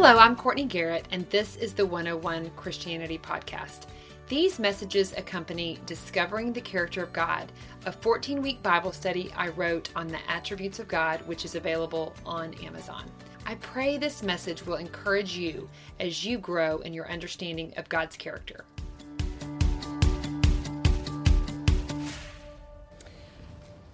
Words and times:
Hello, 0.00 0.16
I'm 0.16 0.36
Courtney 0.36 0.64
Garrett, 0.64 1.08
and 1.10 1.28
this 1.28 1.56
is 1.56 1.74
the 1.74 1.84
101 1.84 2.52
Christianity 2.54 3.18
Podcast. 3.18 3.86
These 4.28 4.60
messages 4.60 5.12
accompany 5.16 5.80
Discovering 5.86 6.52
the 6.52 6.60
Character 6.60 7.02
of 7.02 7.12
God, 7.12 7.50
a 7.84 7.90
14 7.90 8.40
week 8.40 8.62
Bible 8.62 8.92
study 8.92 9.32
I 9.36 9.48
wrote 9.48 9.90
on 9.96 10.06
the 10.06 10.20
attributes 10.30 10.78
of 10.78 10.86
God, 10.86 11.20
which 11.26 11.44
is 11.44 11.56
available 11.56 12.14
on 12.24 12.54
Amazon. 12.62 13.10
I 13.44 13.56
pray 13.56 13.98
this 13.98 14.22
message 14.22 14.64
will 14.64 14.76
encourage 14.76 15.36
you 15.36 15.68
as 15.98 16.24
you 16.24 16.38
grow 16.38 16.78
in 16.78 16.92
your 16.92 17.10
understanding 17.10 17.74
of 17.76 17.88
God's 17.88 18.16
character. 18.16 18.64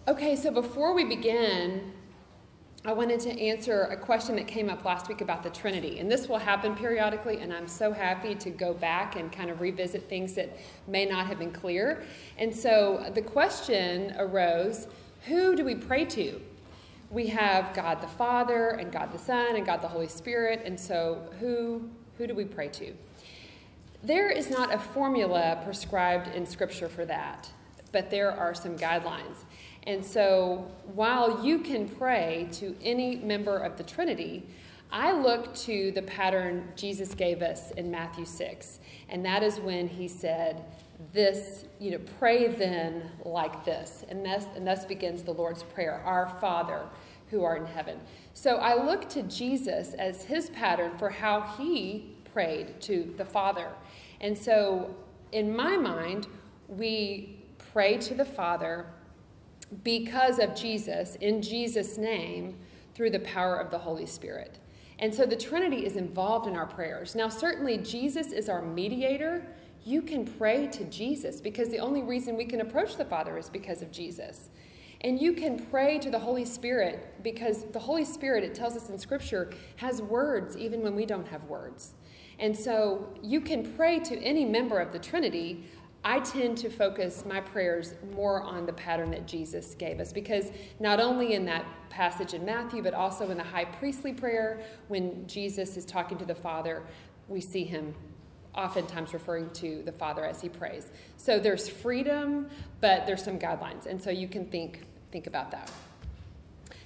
Okay, 0.06 0.36
so 0.36 0.50
before 0.50 0.94
we 0.94 1.06
begin, 1.06 1.94
I 2.86 2.92
wanted 2.92 3.18
to 3.20 3.30
answer 3.40 3.84
a 3.84 3.96
question 3.96 4.36
that 4.36 4.46
came 4.46 4.68
up 4.68 4.84
last 4.84 5.08
week 5.08 5.22
about 5.22 5.42
the 5.42 5.48
Trinity. 5.48 6.00
And 6.00 6.12
this 6.12 6.28
will 6.28 6.36
happen 6.36 6.76
periodically, 6.76 7.40
and 7.40 7.50
I'm 7.50 7.66
so 7.66 7.94
happy 7.94 8.34
to 8.34 8.50
go 8.50 8.74
back 8.74 9.16
and 9.16 9.32
kind 9.32 9.48
of 9.48 9.62
revisit 9.62 10.06
things 10.06 10.34
that 10.34 10.54
may 10.86 11.06
not 11.06 11.26
have 11.26 11.38
been 11.38 11.50
clear. 11.50 12.02
And 12.36 12.54
so 12.54 13.10
the 13.14 13.22
question 13.22 14.14
arose 14.18 14.86
who 15.24 15.56
do 15.56 15.64
we 15.64 15.74
pray 15.74 16.04
to? 16.04 16.38
We 17.08 17.28
have 17.28 17.72
God 17.72 18.02
the 18.02 18.06
Father, 18.06 18.70
and 18.72 18.92
God 18.92 19.14
the 19.14 19.18
Son, 19.18 19.56
and 19.56 19.64
God 19.64 19.80
the 19.80 19.88
Holy 19.88 20.08
Spirit. 20.08 20.60
And 20.66 20.78
so 20.78 21.26
who, 21.40 21.88
who 22.18 22.26
do 22.26 22.34
we 22.34 22.44
pray 22.44 22.68
to? 22.68 22.92
There 24.02 24.28
is 24.28 24.50
not 24.50 24.74
a 24.74 24.78
formula 24.78 25.58
prescribed 25.64 26.28
in 26.34 26.44
Scripture 26.44 26.90
for 26.90 27.06
that, 27.06 27.50
but 27.92 28.10
there 28.10 28.30
are 28.30 28.52
some 28.52 28.76
guidelines. 28.76 29.44
And 29.86 30.04
so 30.04 30.70
while 30.94 31.44
you 31.44 31.58
can 31.58 31.88
pray 31.88 32.48
to 32.52 32.74
any 32.82 33.16
member 33.16 33.58
of 33.58 33.76
the 33.76 33.82
Trinity, 33.82 34.46
I 34.90 35.12
look 35.12 35.54
to 35.56 35.90
the 35.92 36.02
pattern 36.02 36.72
Jesus 36.76 37.14
gave 37.14 37.42
us 37.42 37.70
in 37.72 37.90
Matthew 37.90 38.24
6. 38.24 38.80
And 39.08 39.24
that 39.24 39.42
is 39.42 39.58
when 39.60 39.88
he 39.88 40.08
said, 40.08 40.64
This, 41.12 41.64
you 41.78 41.90
know, 41.90 42.00
pray 42.18 42.48
then 42.48 43.10
like 43.24 43.64
this. 43.64 44.04
And 44.08 44.24
thus, 44.24 44.46
and 44.54 44.66
thus 44.66 44.84
begins 44.84 45.22
the 45.22 45.34
Lord's 45.34 45.62
Prayer 45.62 46.00
Our 46.04 46.28
Father 46.40 46.82
who 47.30 47.42
art 47.42 47.60
in 47.62 47.66
heaven. 47.66 48.00
So 48.32 48.56
I 48.56 48.82
look 48.82 49.08
to 49.10 49.22
Jesus 49.22 49.94
as 49.94 50.24
his 50.24 50.50
pattern 50.50 50.96
for 50.96 51.10
how 51.10 51.42
he 51.58 52.14
prayed 52.32 52.80
to 52.82 53.12
the 53.16 53.24
Father. 53.24 53.70
And 54.20 54.36
so 54.38 54.94
in 55.32 55.54
my 55.54 55.76
mind, 55.76 56.28
we 56.68 57.42
pray 57.72 57.96
to 57.98 58.14
the 58.14 58.24
Father 58.24 58.86
because 59.82 60.38
of 60.38 60.54
Jesus, 60.54 61.16
in 61.16 61.42
Jesus' 61.42 61.98
name, 61.98 62.56
through 62.94 63.10
the 63.10 63.20
power 63.20 63.56
of 63.56 63.70
the 63.70 63.78
Holy 63.78 64.06
Spirit. 64.06 64.58
And 64.98 65.12
so 65.12 65.26
the 65.26 65.36
Trinity 65.36 65.84
is 65.84 65.96
involved 65.96 66.46
in 66.46 66.54
our 66.54 66.66
prayers. 66.66 67.14
Now, 67.14 67.28
certainly, 67.28 67.78
Jesus 67.78 68.32
is 68.32 68.48
our 68.48 68.62
mediator. 68.62 69.44
You 69.84 70.00
can 70.02 70.24
pray 70.24 70.68
to 70.68 70.84
Jesus 70.84 71.40
because 71.40 71.68
the 71.68 71.80
only 71.80 72.02
reason 72.02 72.36
we 72.36 72.44
can 72.44 72.60
approach 72.60 72.96
the 72.96 73.04
Father 73.04 73.36
is 73.36 73.50
because 73.50 73.82
of 73.82 73.90
Jesus. 73.90 74.50
And 75.00 75.20
you 75.20 75.34
can 75.34 75.58
pray 75.66 75.98
to 75.98 76.10
the 76.10 76.18
Holy 76.18 76.44
Spirit 76.44 77.22
because 77.22 77.64
the 77.64 77.80
Holy 77.80 78.04
Spirit, 78.04 78.44
it 78.44 78.54
tells 78.54 78.76
us 78.76 78.88
in 78.88 78.98
Scripture, 78.98 79.52
has 79.76 80.00
words 80.00 80.56
even 80.56 80.80
when 80.82 80.94
we 80.94 81.04
don't 81.04 81.28
have 81.28 81.44
words. 81.44 81.92
And 82.38 82.56
so 82.56 83.12
you 83.22 83.40
can 83.40 83.74
pray 83.74 83.98
to 84.00 84.16
any 84.18 84.44
member 84.44 84.80
of 84.80 84.92
the 84.92 84.98
Trinity 84.98 85.64
I 86.04 86.20
tend 86.20 86.58
to 86.58 86.68
focus 86.68 87.24
my 87.26 87.40
prayers 87.40 87.94
more 88.14 88.42
on 88.42 88.66
the 88.66 88.72
pattern 88.74 89.10
that 89.12 89.26
Jesus 89.26 89.74
gave 89.74 90.00
us 90.00 90.12
because 90.12 90.50
not 90.78 91.00
only 91.00 91.32
in 91.32 91.46
that 91.46 91.64
passage 91.88 92.34
in 92.34 92.44
Matthew, 92.44 92.82
but 92.82 92.92
also 92.92 93.30
in 93.30 93.38
the 93.38 93.44
high 93.44 93.64
priestly 93.64 94.12
prayer, 94.12 94.60
when 94.88 95.26
Jesus 95.26 95.78
is 95.78 95.86
talking 95.86 96.18
to 96.18 96.26
the 96.26 96.34
Father, 96.34 96.82
we 97.28 97.40
see 97.40 97.64
him 97.64 97.94
oftentimes 98.54 99.14
referring 99.14 99.48
to 99.50 99.82
the 99.84 99.92
Father 99.92 100.24
as 100.24 100.40
he 100.40 100.48
prays. 100.48 100.90
So 101.16 101.38
there's 101.38 101.68
freedom, 101.68 102.48
but 102.80 103.06
there's 103.06 103.24
some 103.24 103.38
guidelines, 103.38 103.86
and 103.86 104.00
so 104.00 104.10
you 104.10 104.28
can 104.28 104.46
think 104.46 104.84
think 105.10 105.26
about 105.28 105.52
that. 105.52 105.70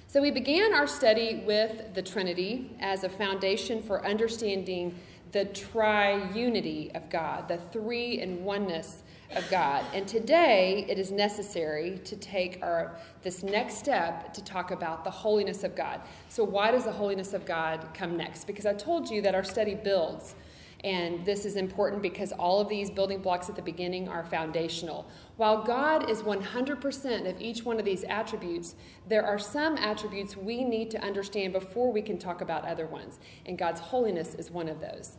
So 0.07 0.21
we 0.21 0.31
began 0.31 0.73
our 0.73 0.87
study 0.87 1.43
with 1.45 1.93
the 1.95 2.01
Trinity 2.01 2.71
as 2.79 3.03
a 3.03 3.09
foundation 3.09 3.81
for 3.81 4.05
understanding 4.05 4.95
the 5.31 5.45
triunity 5.45 6.95
of 6.95 7.09
God, 7.09 7.47
the 7.47 7.57
three 7.57 8.19
in 8.19 8.43
oneness 8.43 9.03
of 9.35 9.47
God. 9.49 9.85
And 9.93 10.07
today 10.07 10.85
it 10.89 10.97
is 10.97 11.11
necessary 11.11 11.99
to 12.05 12.15
take 12.15 12.59
our 12.63 12.97
this 13.21 13.43
next 13.43 13.77
step 13.77 14.33
to 14.33 14.43
talk 14.43 14.71
about 14.71 15.03
the 15.03 15.11
holiness 15.11 15.63
of 15.63 15.75
God. 15.75 16.01
So 16.29 16.43
why 16.43 16.71
does 16.71 16.85
the 16.85 16.91
holiness 16.91 17.33
of 17.33 17.45
God 17.45 17.87
come 17.93 18.17
next? 18.17 18.47
Because 18.47 18.65
I 18.65 18.73
told 18.73 19.09
you 19.09 19.21
that 19.21 19.35
our 19.35 19.43
study 19.43 19.75
builds. 19.75 20.35
And 20.83 21.25
this 21.25 21.43
is 21.43 21.57
important 21.57 22.01
because 22.01 22.31
all 22.31 22.61
of 22.61 22.69
these 22.69 22.89
building 22.89 23.21
blocks 23.21 23.49
at 23.49 23.55
the 23.55 23.61
beginning 23.61 24.07
are 24.07 24.23
foundational. 24.23 25.07
While 25.35 25.63
God 25.63 26.09
is 26.09 26.21
100% 26.21 27.29
of 27.29 27.41
each 27.41 27.63
one 27.63 27.79
of 27.79 27.85
these 27.85 28.05
attributes, 28.05 28.75
there 29.07 29.25
are 29.25 29.37
some 29.37 29.75
attributes 29.75 30.37
we 30.37 30.63
need 30.63 30.89
to 30.91 31.01
understand 31.01 31.51
before 31.51 31.91
we 31.91 32.01
can 32.01 32.17
talk 32.17 32.39
about 32.39 32.65
other 32.65 32.85
ones. 32.85 33.19
And 33.45 33.57
God's 33.57 33.81
holiness 33.81 34.35
is 34.35 34.49
one 34.49 34.69
of 34.69 34.79
those. 34.79 35.17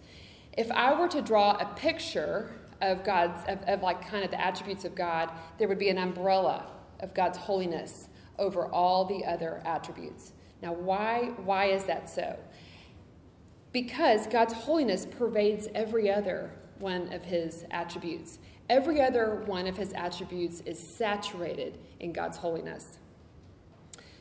If 0.57 0.71
I 0.73 0.99
were 0.99 1.09
to 1.09 1.21
draw 1.21 1.53
a 1.53 1.67
picture 1.77 2.53
of 2.81 3.05
God's, 3.05 3.45
of, 3.47 3.63
of 3.65 3.83
like 3.83 4.09
kind 4.09 4.25
of 4.25 4.31
the 4.31 4.41
attributes 4.41 4.87
of 4.87 4.95
God, 4.95 5.31
there 5.59 5.69
would 5.69 5.79
be 5.79 5.91
an 5.91 5.99
umbrella 5.99 6.67
of 7.01 7.13
God's 7.13 7.37
holiness 7.37 8.09
over 8.39 8.67
all 8.67 9.05
the 9.05 9.25
other 9.27 9.63
attributes. 9.67 10.33
Now, 10.63 10.73
why, 10.73 11.33
why 11.45 11.67
is 11.67 11.85
that 11.85 12.09
so? 12.09 12.39
Because 13.73 14.27
God's 14.27 14.53
holiness 14.53 15.07
pervades 15.07 15.69
every 15.75 16.11
other 16.11 16.51
one 16.79 17.13
of 17.13 17.25
his 17.25 17.65
attributes. 17.71 18.39
Every 18.69 19.01
other 19.01 19.43
one 19.47 19.67
of 19.67 19.77
his 19.77 19.93
attributes 19.93 20.61
is 20.61 20.79
saturated 20.79 21.79
in 22.01 22.13
God's 22.13 22.39
holiness. 22.39 22.99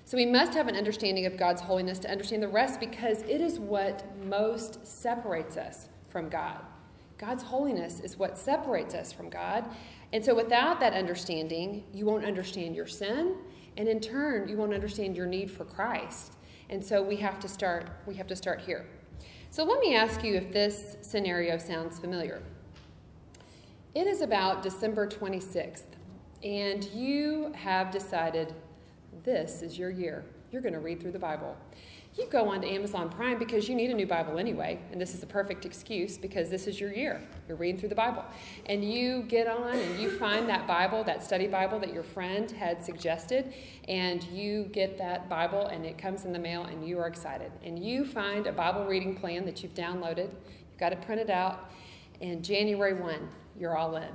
So 0.05 0.17
we 0.17 0.25
must 0.25 0.53
have 0.53 0.67
an 0.67 0.75
understanding 0.75 1.25
of 1.25 1.37
God's 1.37 1.61
holiness 1.61 1.99
to 1.99 2.11
understand 2.11 2.41
the 2.41 2.47
rest 2.47 2.79
because 2.79 3.21
it 3.23 3.41
is 3.41 3.59
what 3.59 4.03
most 4.25 4.85
separates 4.85 5.55
us 5.55 5.87
from 6.07 6.29
God. 6.29 6.61
God's 7.19 7.43
holiness 7.43 7.99
is 7.99 8.17
what 8.17 8.37
separates 8.37 8.95
us 8.95 9.13
from 9.13 9.29
God. 9.29 9.65
And 10.11 10.25
so 10.25 10.33
without 10.33 10.79
that 10.79 10.93
understanding, 10.93 11.83
you 11.93 12.05
won't 12.05 12.25
understand 12.25 12.75
your 12.75 12.87
sin, 12.87 13.35
and 13.77 13.87
in 13.87 13.99
turn, 13.99 14.47
you 14.47 14.57
won't 14.57 14.73
understand 14.73 15.15
your 15.15 15.27
need 15.27 15.51
for 15.51 15.63
Christ. 15.63 16.33
And 16.69 16.83
so 16.83 17.03
we 17.03 17.17
have 17.17 17.39
to 17.41 17.47
start 17.47 17.89
we 18.07 18.15
have 18.15 18.27
to 18.27 18.35
start 18.35 18.61
here. 18.61 18.87
So 19.51 19.63
let 19.63 19.79
me 19.79 19.95
ask 19.95 20.23
you 20.23 20.35
if 20.35 20.51
this 20.51 20.97
scenario 21.01 21.57
sounds 21.57 21.97
familiar. 21.97 22.39
It 23.95 24.05
is 24.05 24.21
about 24.21 24.61
December 24.61 25.07
26th, 25.07 25.85
and 26.43 26.85
you 26.93 27.51
have 27.55 27.89
decided 27.89 28.53
this 29.23 29.63
is 29.63 29.75
your 29.75 29.89
year. 29.89 30.23
You're 30.51 30.61
going 30.61 30.75
to 30.75 30.79
read 30.79 31.01
through 31.01 31.13
the 31.13 31.19
Bible 31.19 31.57
you 32.19 32.27
go 32.27 32.49
on 32.49 32.61
to 32.61 32.67
Amazon 32.67 33.09
Prime 33.09 33.39
because 33.39 33.69
you 33.69 33.75
need 33.75 33.89
a 33.89 33.93
new 33.93 34.05
Bible 34.05 34.37
anyway, 34.37 34.79
and 34.91 34.99
this 34.99 35.13
is 35.13 35.21
the 35.21 35.25
perfect 35.25 35.65
excuse 35.65 36.17
because 36.17 36.49
this 36.49 36.67
is 36.67 36.79
your 36.79 36.91
year. 36.91 37.21
You're 37.47 37.57
reading 37.57 37.79
through 37.79 37.89
the 37.89 37.95
Bible. 37.95 38.25
And 38.65 38.83
you 38.83 39.23
get 39.23 39.47
on 39.47 39.75
and 39.75 39.99
you 39.99 40.11
find 40.11 40.47
that 40.49 40.67
Bible, 40.67 41.03
that 41.05 41.23
study 41.23 41.47
Bible 41.47 41.79
that 41.79 41.93
your 41.93 42.03
friend 42.03 42.51
had 42.51 42.83
suggested, 42.83 43.53
and 43.87 44.23
you 44.25 44.65
get 44.65 44.97
that 44.97 45.29
Bible 45.29 45.67
and 45.67 45.85
it 45.85 45.97
comes 45.97 46.25
in 46.25 46.33
the 46.33 46.39
mail 46.39 46.63
and 46.63 46.87
you 46.87 46.99
are 46.99 47.07
excited. 47.07 47.51
And 47.63 47.79
you 47.79 48.05
find 48.05 48.47
a 48.47 48.51
Bible 48.51 48.85
reading 48.85 49.15
plan 49.15 49.45
that 49.45 49.63
you've 49.63 49.73
downloaded, 49.73 50.29
you've 50.29 50.79
got 50.79 50.89
to 50.89 50.95
print 50.97 51.21
it 51.21 51.27
printed 51.27 51.29
out, 51.29 51.71
and 52.21 52.43
January 52.43 52.93
1, 52.93 53.29
you're 53.57 53.77
all 53.77 53.95
in 53.95 54.09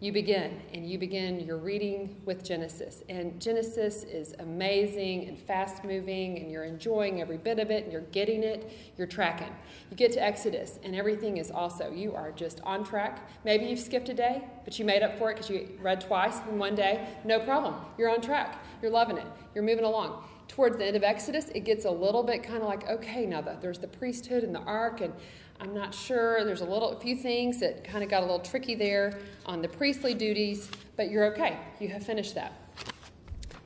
you 0.00 0.12
begin 0.12 0.60
and 0.72 0.88
you 0.88 0.96
begin 0.96 1.40
your 1.40 1.56
reading 1.56 2.20
with 2.24 2.44
Genesis. 2.44 3.02
And 3.08 3.40
Genesis 3.40 4.04
is 4.04 4.32
amazing 4.38 5.26
and 5.26 5.36
fast 5.36 5.82
moving, 5.82 6.38
and 6.38 6.50
you're 6.50 6.64
enjoying 6.64 7.20
every 7.20 7.36
bit 7.36 7.58
of 7.58 7.72
it, 7.72 7.82
and 7.82 7.92
you're 7.92 8.02
getting 8.12 8.44
it, 8.44 8.72
you're 8.96 9.08
tracking. 9.08 9.52
You 9.90 9.96
get 9.96 10.12
to 10.12 10.22
Exodus, 10.22 10.78
and 10.84 10.94
everything 10.94 11.38
is 11.38 11.50
also, 11.50 11.90
you 11.90 12.14
are 12.14 12.30
just 12.30 12.60
on 12.62 12.84
track. 12.84 13.28
Maybe 13.44 13.66
you've 13.66 13.80
skipped 13.80 14.08
a 14.08 14.14
day, 14.14 14.44
but 14.64 14.78
you 14.78 14.84
made 14.84 15.02
up 15.02 15.18
for 15.18 15.30
it 15.30 15.34
because 15.34 15.50
you 15.50 15.68
read 15.82 16.00
twice 16.00 16.38
in 16.48 16.58
one 16.58 16.76
day. 16.76 17.08
No 17.24 17.40
problem. 17.40 17.74
You're 17.98 18.10
on 18.10 18.20
track. 18.20 18.64
You're 18.80 18.92
loving 18.92 19.18
it. 19.18 19.26
You're 19.54 19.64
moving 19.64 19.84
along. 19.84 20.22
Towards 20.46 20.78
the 20.78 20.86
end 20.86 20.96
of 20.96 21.02
Exodus, 21.02 21.50
it 21.54 21.60
gets 21.60 21.84
a 21.84 21.90
little 21.90 22.22
bit 22.22 22.42
kind 22.42 22.62
of 22.62 22.68
like, 22.68 22.88
okay, 22.88 23.26
now 23.26 23.40
the, 23.40 23.58
there's 23.60 23.80
the 23.80 23.88
priesthood 23.88 24.44
and 24.44 24.54
the 24.54 24.60
ark, 24.60 25.00
and 25.00 25.12
I'm 25.60 25.74
not 25.74 25.92
sure. 25.92 26.44
There's 26.44 26.60
a 26.60 26.64
little, 26.64 26.90
a 26.90 27.00
few 27.00 27.16
things 27.16 27.58
that 27.60 27.82
kind 27.82 28.04
of 28.04 28.10
got 28.10 28.20
a 28.22 28.26
little 28.26 28.38
tricky 28.38 28.74
there 28.74 29.18
on 29.44 29.60
the 29.60 29.68
priestly 29.68 30.14
duties, 30.14 30.70
but 30.96 31.10
you're 31.10 31.24
okay. 31.32 31.58
You 31.80 31.88
have 31.88 32.04
finished 32.04 32.34
that. 32.36 32.52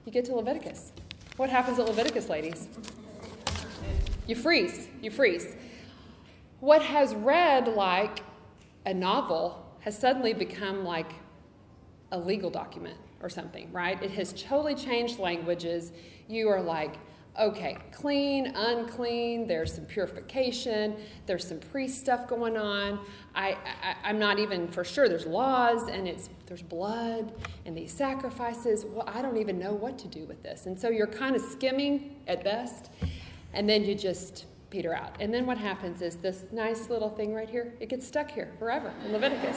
You 0.07 0.13
get 0.13 0.25
to 0.27 0.35
Leviticus. 0.35 0.93
What 1.37 1.51
happens 1.51 1.79
at 1.79 1.87
Leviticus, 1.87 2.29
ladies? 2.29 2.69
You 4.27 4.35
freeze. 4.35 4.89
You 5.03 5.11
freeze. 5.11 5.55
What 6.61 6.83
has 6.83 7.15
read 7.15 7.69
like 7.69 8.21
a 8.87 8.95
novel 8.95 9.77
has 9.81 9.99
suddenly 9.99 10.33
become 10.33 10.85
like 10.85 11.13
a 12.11 12.19
legal 12.19 12.51
document 12.51 12.97
or 13.21 13.29
something, 13.29 13.71
right? 13.73 14.03
It 14.03 14.13
has 14.13 14.33
totally 14.33 14.75
changed 14.75 15.19
languages. 15.19 15.93
You 16.29 16.49
are 16.49 16.63
like, 16.63 16.97
okay, 17.39 17.79
clean, 17.93 18.53
unclean, 18.55 19.47
there's 19.47 19.75
some 19.75 19.87
purification, 19.87 20.97
there's 21.27 21.47
some 21.47 21.59
priest 21.59 21.99
stuff 22.01 22.29
going 22.29 22.57
on. 22.57 23.01
I, 23.35 23.57
I, 24.05 24.11
am 24.11 24.19
not 24.19 24.39
even 24.39 24.69
for 24.69 24.85
sure. 24.85 25.09
There's 25.09 25.27
laws 25.27 25.89
and 25.89 26.07
it's 26.07 26.29
there's 26.47 26.63
blood 26.63 27.33
and 27.65 27.77
these 27.77 27.93
sacrifices. 27.93 28.85
Well, 28.85 29.09
I 29.09 29.23
don't 29.23 29.39
even 29.39 29.59
know 29.59 29.73
what 29.73 29.99
to 30.01 30.09
do 30.09 30.27
with 30.27 30.43
this. 30.43 30.67
And 30.67 30.79
so 30.79 30.91
you're 30.91 31.07
kind 31.07 31.35
of 31.35 31.41
skimming 31.43 32.17
at 32.27 32.45
best, 32.45 32.91
and 33.55 33.69
then 33.69 33.85
you 33.85 33.95
just 33.95 34.47
peter 34.69 34.95
out. 34.95 35.17
And 35.21 35.33
then 35.33 35.47
what 35.47 35.59
happens 35.59 36.03
is 36.03 36.17
this 36.17 36.45
nice 36.53 36.91
little 36.91 37.11
thing 37.11 37.33
right 37.35 37.49
here, 37.49 37.75
it 37.81 37.89
gets 37.89 38.07
stuck 38.07 38.31
here 38.31 38.53
forever 38.59 38.93
in 39.05 39.13
Leviticus. 39.13 39.57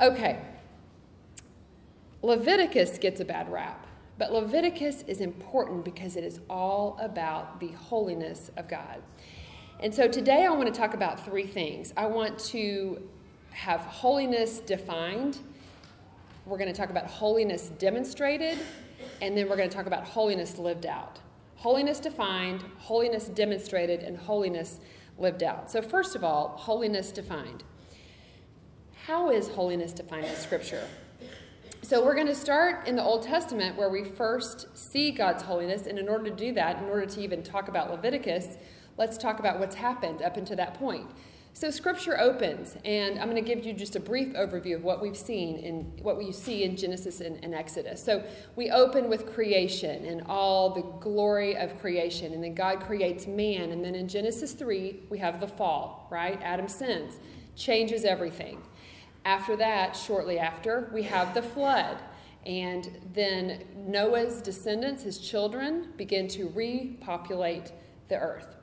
Okay. 0.00 0.40
Leviticus 2.22 2.98
gets 2.98 3.20
a 3.20 3.24
bad 3.24 3.50
rap 3.50 3.86
but 4.22 4.32
Leviticus 4.32 5.02
is 5.08 5.20
important 5.20 5.84
because 5.84 6.14
it 6.14 6.22
is 6.22 6.38
all 6.48 6.96
about 7.00 7.58
the 7.58 7.72
holiness 7.72 8.52
of 8.56 8.68
God. 8.68 9.02
And 9.80 9.92
so 9.92 10.06
today 10.06 10.46
I 10.46 10.50
want 10.50 10.72
to 10.72 10.80
talk 10.80 10.94
about 10.94 11.24
three 11.24 11.44
things. 11.44 11.92
I 11.96 12.06
want 12.06 12.38
to 12.50 13.02
have 13.50 13.80
holiness 13.80 14.60
defined, 14.60 15.40
we're 16.46 16.56
going 16.56 16.72
to 16.72 16.76
talk 16.76 16.90
about 16.90 17.06
holiness 17.06 17.72
demonstrated, 17.80 18.60
and 19.20 19.36
then 19.36 19.48
we're 19.48 19.56
going 19.56 19.68
to 19.68 19.74
talk 19.74 19.86
about 19.86 20.04
holiness 20.04 20.56
lived 20.56 20.86
out. 20.86 21.18
Holiness 21.56 21.98
defined, 21.98 22.62
holiness 22.78 23.26
demonstrated, 23.26 24.04
and 24.04 24.16
holiness 24.16 24.78
lived 25.18 25.42
out. 25.42 25.68
So, 25.68 25.82
first 25.82 26.14
of 26.14 26.22
all, 26.22 26.50
holiness 26.56 27.10
defined. 27.10 27.64
How 29.08 29.30
is 29.30 29.48
holiness 29.48 29.92
defined 29.92 30.26
in 30.26 30.36
Scripture? 30.36 30.86
So 31.84 32.04
we're 32.04 32.14
going 32.14 32.28
to 32.28 32.34
start 32.34 32.86
in 32.86 32.94
the 32.94 33.02
Old 33.02 33.24
Testament 33.24 33.76
where 33.76 33.90
we 33.90 34.04
first 34.04 34.78
see 34.78 35.10
God's 35.10 35.42
holiness. 35.42 35.88
And 35.88 35.98
in 35.98 36.08
order 36.08 36.30
to 36.30 36.36
do 36.36 36.52
that, 36.52 36.80
in 36.80 36.84
order 36.84 37.06
to 37.06 37.20
even 37.20 37.42
talk 37.42 37.66
about 37.66 37.90
Leviticus, 37.90 38.56
let's 38.96 39.18
talk 39.18 39.40
about 39.40 39.58
what's 39.58 39.74
happened 39.74 40.22
up 40.22 40.36
until 40.36 40.56
that 40.58 40.74
point. 40.74 41.10
So 41.54 41.70
scripture 41.72 42.18
opens, 42.20 42.76
and 42.84 43.18
I'm 43.18 43.28
going 43.28 43.44
to 43.44 43.54
give 43.54 43.66
you 43.66 43.72
just 43.72 43.96
a 43.96 44.00
brief 44.00 44.32
overview 44.34 44.76
of 44.76 44.84
what 44.84 45.02
we've 45.02 45.16
seen 45.16 45.58
in 45.58 45.82
what 46.02 46.16
we 46.16 46.30
see 46.30 46.62
in 46.62 46.76
Genesis 46.76 47.20
and, 47.20 47.44
and, 47.44 47.52
Exodus. 47.52 48.02
So 48.02 48.24
we 48.54 48.70
open 48.70 49.10
with 49.10 49.26
creation 49.26 50.04
and 50.06 50.22
all 50.28 50.70
the 50.70 50.82
glory 51.00 51.56
of 51.56 51.78
creation, 51.80 52.32
and 52.32 52.42
then 52.42 52.54
God 52.54 52.80
creates 52.80 53.26
man, 53.26 53.72
and 53.72 53.84
then 53.84 53.94
in 53.94 54.08
Genesis 54.08 54.52
3, 54.52 55.00
we 55.10 55.18
have 55.18 55.40
the 55.40 55.48
fall, 55.48 56.08
right? 56.10 56.40
Adam 56.42 56.68
sins, 56.68 57.18
changes 57.54 58.04
everything. 58.04 58.62
After 59.24 59.56
that, 59.56 59.96
shortly 59.96 60.38
after, 60.38 60.90
we 60.92 61.04
have 61.04 61.34
the 61.34 61.42
flood. 61.42 61.98
And 62.44 62.90
then 63.14 63.64
Noah's 63.76 64.42
descendants, 64.42 65.04
his 65.04 65.18
children, 65.18 65.92
begin 65.96 66.26
to 66.28 66.48
repopulate 66.48 67.72
the 68.08 68.18
earth. 68.18 68.56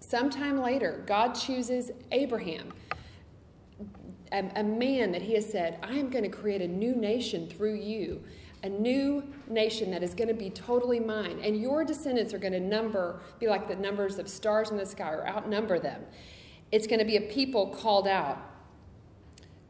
Sometime 0.00 0.60
later, 0.62 1.02
God 1.06 1.34
chooses 1.34 1.90
Abraham, 2.10 2.72
a, 4.32 4.50
a, 4.56 4.62
man 4.62 5.12
that 5.12 5.22
he 5.22 5.34
has 5.34 5.50
said, 5.50 5.78
I 5.82 5.96
am 5.96 6.10
going 6.10 6.24
to 6.24 6.30
create 6.30 6.62
a 6.62 6.68
new 6.68 6.94
nation 6.94 7.48
through 7.48 7.74
you, 7.74 8.22
a 8.62 8.68
new 8.68 9.24
nation 9.46 9.90
that 9.90 10.02
is 10.02 10.14
going 10.14 10.28
to 10.28 10.34
be 10.34 10.48
totally 10.48 11.00
mine. 11.00 11.38
And 11.42 11.60
your 11.60 11.84
descendants 11.84 12.32
are 12.32 12.38
going 12.38 12.52
to 12.52 12.60
number, 12.60 13.20
be 13.38 13.46
like 13.46 13.68
the 13.68 13.76
numbers 13.76 14.18
of 14.18 14.28
stars 14.28 14.70
in 14.70 14.78
the 14.78 14.86
sky, 14.86 15.10
or 15.10 15.26
outnumber 15.26 15.78
them. 15.78 16.02
It's 16.72 16.86
going 16.86 16.98
to 16.98 17.04
be 17.04 17.16
a 17.16 17.22
people 17.22 17.68
called 17.68 18.08
out 18.08 18.38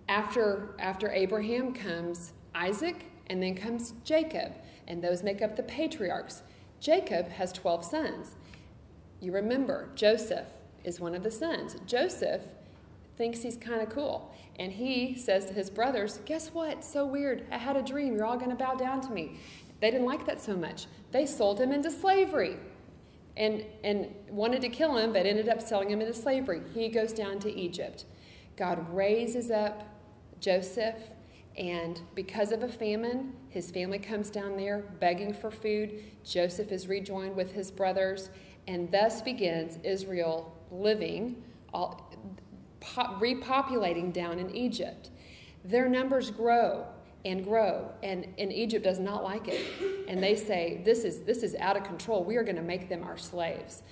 after, 0.08 0.74
after 0.78 1.10
Abraham 1.10 1.72
comes 1.72 2.32
Isaac, 2.54 3.06
and 3.28 3.42
then 3.42 3.54
comes 3.54 3.94
Jacob, 4.04 4.54
and 4.86 5.02
those 5.02 5.22
make 5.22 5.42
up 5.42 5.56
the 5.56 5.62
patriarchs. 5.62 6.42
Jacob 6.80 7.28
has 7.28 7.52
12 7.52 7.84
sons. 7.84 8.34
You 9.20 9.32
remember, 9.32 9.88
Joseph 9.94 10.46
is 10.84 11.00
one 11.00 11.14
of 11.14 11.22
the 11.22 11.30
sons. 11.30 11.76
Joseph 11.86 12.42
thinks 13.16 13.42
he's 13.42 13.56
kind 13.56 13.80
of 13.80 13.88
cool. 13.88 14.32
And 14.58 14.72
he 14.72 15.14
says 15.16 15.46
to 15.46 15.52
his 15.52 15.70
brothers, 15.70 16.20
Guess 16.24 16.50
what? 16.52 16.84
So 16.84 17.04
weird. 17.04 17.46
I 17.50 17.58
had 17.58 17.76
a 17.76 17.82
dream. 17.82 18.14
You're 18.14 18.26
all 18.26 18.38
going 18.38 18.50
to 18.50 18.56
bow 18.56 18.74
down 18.74 19.00
to 19.02 19.10
me. 19.10 19.38
They 19.80 19.90
didn't 19.90 20.06
like 20.06 20.26
that 20.26 20.40
so 20.40 20.56
much. 20.56 20.86
They 21.12 21.26
sold 21.26 21.60
him 21.60 21.72
into 21.72 21.90
slavery 21.90 22.56
and, 23.36 23.64
and 23.84 24.14
wanted 24.30 24.62
to 24.62 24.68
kill 24.68 24.96
him, 24.96 25.12
but 25.12 25.26
ended 25.26 25.48
up 25.48 25.60
selling 25.60 25.90
him 25.90 26.00
into 26.00 26.14
slavery. 26.14 26.62
He 26.72 26.88
goes 26.88 27.12
down 27.12 27.38
to 27.40 27.52
Egypt. 27.52 28.04
God 28.56 28.94
raises 28.94 29.50
up 29.50 29.95
Joseph, 30.40 30.96
and 31.56 32.00
because 32.14 32.52
of 32.52 32.62
a 32.62 32.68
famine, 32.68 33.32
his 33.48 33.70
family 33.70 33.98
comes 33.98 34.30
down 34.30 34.56
there 34.56 34.84
begging 35.00 35.32
for 35.32 35.50
food. 35.50 36.02
Joseph 36.24 36.70
is 36.70 36.86
rejoined 36.86 37.34
with 37.34 37.52
his 37.52 37.70
brothers, 37.70 38.30
and 38.68 38.90
thus 38.92 39.22
begins 39.22 39.78
Israel 39.82 40.54
living, 40.70 41.42
all, 41.72 42.12
repopulating 42.82 44.12
down 44.12 44.38
in 44.38 44.54
Egypt. 44.54 45.10
Their 45.64 45.88
numbers 45.88 46.30
grow 46.30 46.86
and 47.24 47.42
grow, 47.42 47.90
and, 48.02 48.26
and 48.38 48.52
Egypt 48.52 48.84
does 48.84 49.00
not 49.00 49.24
like 49.24 49.48
it. 49.48 49.60
And 50.08 50.22
they 50.22 50.36
say, 50.36 50.82
This 50.84 51.04
is, 51.04 51.20
this 51.20 51.42
is 51.42 51.56
out 51.56 51.76
of 51.76 51.84
control. 51.84 52.22
We 52.22 52.36
are 52.36 52.44
going 52.44 52.56
to 52.56 52.62
make 52.62 52.88
them 52.88 53.02
our 53.02 53.16
slaves. 53.16 53.82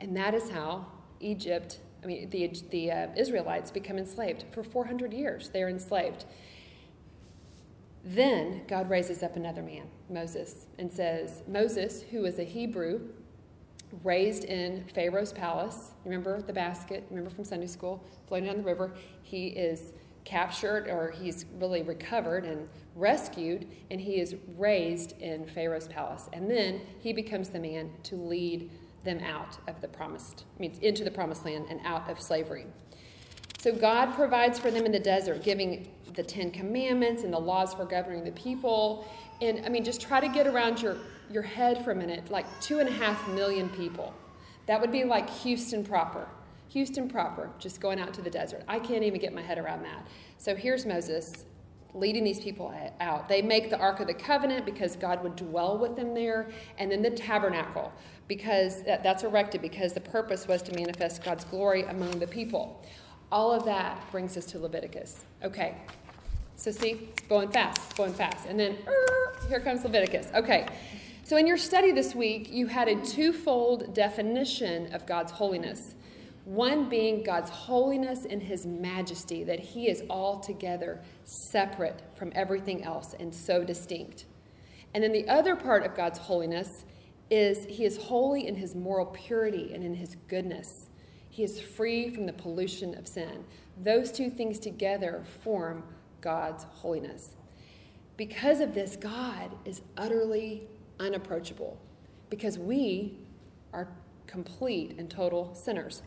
And 0.00 0.16
that 0.16 0.34
is 0.34 0.50
how 0.50 0.86
Egypt 1.20 1.78
I 2.02 2.06
mean, 2.06 2.30
the, 2.30 2.52
the 2.70 2.90
uh, 2.90 3.06
Israelites 3.16 3.70
become 3.70 3.98
enslaved. 3.98 4.44
For 4.50 4.62
400 4.62 5.12
years, 5.12 5.50
they're 5.50 5.68
enslaved. 5.68 6.24
Then 8.04 8.62
God 8.66 8.90
raises 8.90 9.22
up 9.22 9.36
another 9.36 9.62
man, 9.62 9.86
Moses, 10.10 10.66
and 10.78 10.90
says, 10.90 11.42
Moses, 11.46 12.02
who 12.02 12.24
is 12.24 12.38
a 12.40 12.44
Hebrew, 12.44 13.00
raised 14.02 14.44
in 14.44 14.84
Pharaoh's 14.94 15.32
palace. 15.32 15.92
Remember 16.04 16.42
the 16.42 16.52
basket? 16.52 17.04
Remember 17.10 17.30
from 17.30 17.44
Sunday 17.44 17.66
school? 17.66 18.04
Floating 18.26 18.46
down 18.48 18.56
the 18.56 18.62
river. 18.64 18.92
He 19.22 19.48
is 19.48 19.92
captured, 20.24 20.88
or 20.88 21.10
he's 21.10 21.46
really 21.58 21.82
recovered 21.82 22.44
and 22.44 22.68
rescued, 22.94 23.66
and 23.90 24.00
he 24.00 24.20
is 24.20 24.34
raised 24.56 25.20
in 25.20 25.46
Pharaoh's 25.46 25.88
palace. 25.88 26.28
And 26.32 26.50
then 26.50 26.80
he 27.00 27.12
becomes 27.12 27.50
the 27.50 27.60
man 27.60 27.90
to 28.04 28.16
lead 28.16 28.70
them 29.04 29.20
out 29.20 29.58
of 29.68 29.80
the 29.80 29.88
promised, 29.88 30.44
I 30.56 30.60
mean, 30.60 30.78
into 30.82 31.04
the 31.04 31.10
promised 31.10 31.44
land 31.44 31.66
and 31.68 31.80
out 31.84 32.08
of 32.10 32.20
slavery. 32.20 32.66
So 33.58 33.72
God 33.72 34.14
provides 34.14 34.58
for 34.58 34.70
them 34.70 34.84
in 34.86 34.92
the 34.92 34.98
desert, 34.98 35.42
giving 35.42 35.88
the 36.14 36.22
Ten 36.22 36.50
Commandments 36.50 37.22
and 37.22 37.32
the 37.32 37.38
laws 37.38 37.72
for 37.72 37.84
governing 37.84 38.24
the 38.24 38.32
people. 38.32 39.08
And 39.40 39.64
I 39.64 39.68
mean, 39.68 39.84
just 39.84 40.00
try 40.00 40.20
to 40.20 40.28
get 40.28 40.46
around 40.46 40.82
your, 40.82 40.96
your 41.30 41.42
head 41.42 41.84
for 41.84 41.92
a 41.92 41.94
minute 41.94 42.30
like 42.30 42.46
two 42.60 42.80
and 42.80 42.88
a 42.88 42.92
half 42.92 43.28
million 43.28 43.68
people. 43.70 44.12
That 44.66 44.80
would 44.80 44.92
be 44.92 45.04
like 45.04 45.30
Houston 45.30 45.84
proper. 45.84 46.26
Houston 46.70 47.08
proper, 47.08 47.50
just 47.58 47.80
going 47.80 48.00
out 48.00 48.14
to 48.14 48.22
the 48.22 48.30
desert. 48.30 48.64
I 48.66 48.78
can't 48.78 49.04
even 49.04 49.20
get 49.20 49.34
my 49.34 49.42
head 49.42 49.58
around 49.58 49.84
that. 49.84 50.06
So 50.38 50.56
here's 50.56 50.86
Moses 50.86 51.44
leading 51.94 52.24
these 52.24 52.40
people 52.40 52.72
out. 53.00 53.28
They 53.28 53.42
make 53.42 53.70
the 53.70 53.78
Ark 53.78 54.00
of 54.00 54.06
the 54.06 54.14
Covenant 54.14 54.64
because 54.64 54.96
God 54.96 55.22
would 55.22 55.36
dwell 55.36 55.78
with 55.78 55.96
them 55.96 56.14
there, 56.14 56.48
and 56.78 56.90
then 56.90 57.02
the 57.02 57.10
tabernacle 57.10 57.92
because 58.28 58.82
that, 58.84 59.02
that's 59.02 59.24
erected 59.24 59.60
because 59.60 59.92
the 59.92 60.00
purpose 60.00 60.48
was 60.48 60.62
to 60.62 60.74
manifest 60.74 61.22
God's 61.22 61.44
glory 61.44 61.82
among 61.82 62.18
the 62.18 62.26
people. 62.26 62.82
All 63.30 63.52
of 63.52 63.64
that 63.66 64.10
brings 64.10 64.36
us 64.36 64.46
to 64.46 64.58
Leviticus. 64.58 65.24
Okay, 65.44 65.74
so 66.56 66.70
see, 66.70 67.08
it's 67.10 67.22
going 67.28 67.50
fast, 67.50 67.96
going 67.96 68.14
fast. 68.14 68.46
And 68.46 68.58
then 68.58 68.76
er, 68.86 69.36
here 69.48 69.60
comes 69.60 69.84
Leviticus. 69.84 70.28
Okay, 70.34 70.66
so 71.24 71.36
in 71.36 71.46
your 71.46 71.56
study 71.56 71.92
this 71.92 72.14
week, 72.14 72.50
you 72.50 72.66
had 72.66 72.88
a 72.88 72.96
twofold 73.04 73.94
definition 73.94 74.92
of 74.94 75.06
God's 75.06 75.32
holiness. 75.32 75.94
One 76.44 76.88
being 76.88 77.22
God's 77.22 77.50
holiness 77.50 78.26
and 78.28 78.42
his 78.42 78.66
majesty, 78.66 79.44
that 79.44 79.60
he 79.60 79.88
is 79.88 80.02
altogether 80.10 81.00
separate 81.24 82.02
from 82.14 82.32
everything 82.34 82.82
else 82.82 83.14
and 83.18 83.34
so 83.34 83.64
distinct. 83.64 84.26
And 84.94 85.02
then 85.02 85.12
the 85.12 85.28
other 85.28 85.56
part 85.56 85.84
of 85.84 85.94
God's 85.94 86.18
holiness 86.18 86.84
is 87.30 87.64
he 87.64 87.84
is 87.84 87.96
holy 87.96 88.46
in 88.46 88.56
his 88.56 88.74
moral 88.74 89.06
purity 89.06 89.72
and 89.72 89.82
in 89.82 89.94
his 89.94 90.16
goodness. 90.28 90.90
He 91.30 91.42
is 91.42 91.60
free 91.60 92.10
from 92.10 92.26
the 92.26 92.32
pollution 92.32 92.96
of 92.96 93.08
sin. 93.08 93.44
Those 93.80 94.12
two 94.12 94.28
things 94.28 94.58
together 94.58 95.24
form 95.42 95.82
God's 96.20 96.64
holiness. 96.64 97.36
Because 98.18 98.60
of 98.60 98.74
this, 98.74 98.96
God 98.96 99.50
is 99.64 99.80
utterly 99.96 100.68
unapproachable 101.00 101.80
because 102.28 102.58
we 102.58 103.18
are 103.72 103.88
complete 104.26 104.96
and 104.98 105.10
total 105.10 105.54
sinners. 105.54 106.02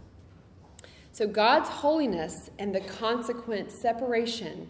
So, 1.11 1.27
God's 1.27 1.69
holiness 1.69 2.49
and 2.59 2.73
the 2.73 2.81
consequent 2.81 3.71
separation 3.71 4.69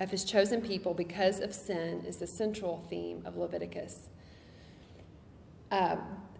of 0.00 0.10
his 0.10 0.24
chosen 0.24 0.62
people 0.62 0.94
because 0.94 1.40
of 1.40 1.54
sin 1.54 2.02
is 2.06 2.16
the 2.16 2.26
central 2.26 2.84
theme 2.88 3.22
of 3.26 3.36
Leviticus. 3.36 4.08
Uh, 5.70 5.96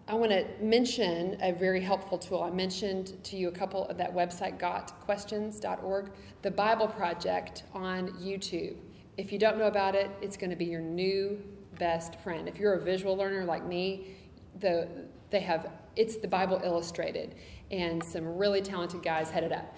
I 0.08 0.14
want 0.14 0.32
to 0.32 0.44
mention 0.60 1.36
a 1.40 1.52
very 1.52 1.80
helpful 1.80 2.18
tool. 2.18 2.42
I 2.42 2.50
mentioned 2.50 3.22
to 3.22 3.36
you 3.36 3.48
a 3.48 3.52
couple 3.52 3.86
of 3.86 3.96
that 3.98 4.12
website, 4.12 4.58
gotquestions.org, 4.58 6.10
the 6.42 6.50
Bible 6.50 6.88
Project 6.88 7.62
on 7.74 8.08
YouTube. 8.14 8.76
If 9.16 9.30
you 9.30 9.38
don't 9.38 9.58
know 9.58 9.66
about 9.68 9.94
it, 9.94 10.10
it's 10.20 10.36
going 10.36 10.50
to 10.50 10.56
be 10.56 10.64
your 10.64 10.80
new 10.80 11.40
best 11.78 12.18
friend. 12.20 12.48
If 12.48 12.58
you're 12.58 12.74
a 12.74 12.80
visual 12.80 13.16
learner 13.16 13.44
like 13.44 13.64
me, 13.64 14.16
the 14.58 14.88
they 15.30 15.40
have 15.40 15.70
it's 15.94 16.16
the 16.16 16.26
Bible 16.26 16.60
illustrated, 16.64 17.36
and 17.70 18.02
some 18.02 18.36
really 18.36 18.62
talented 18.62 19.02
guys 19.02 19.30
headed 19.30 19.52
up. 19.52 19.76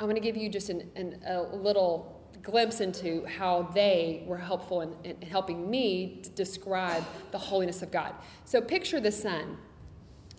I'm 0.00 0.06
going 0.06 0.14
to 0.14 0.20
give 0.20 0.36
you 0.36 0.48
just 0.48 0.70
an, 0.70 0.90
an, 0.96 1.20
a 1.26 1.42
little 1.42 2.17
glimpse 2.42 2.80
into 2.80 3.24
how 3.26 3.70
they 3.74 4.22
were 4.26 4.38
helpful 4.38 4.80
in, 4.80 4.94
in 5.04 5.22
helping 5.22 5.70
me 5.70 6.22
describe 6.34 7.04
the 7.30 7.38
holiness 7.38 7.82
of 7.82 7.90
God. 7.90 8.14
So 8.44 8.60
picture 8.60 9.00
the 9.00 9.12
sun. 9.12 9.58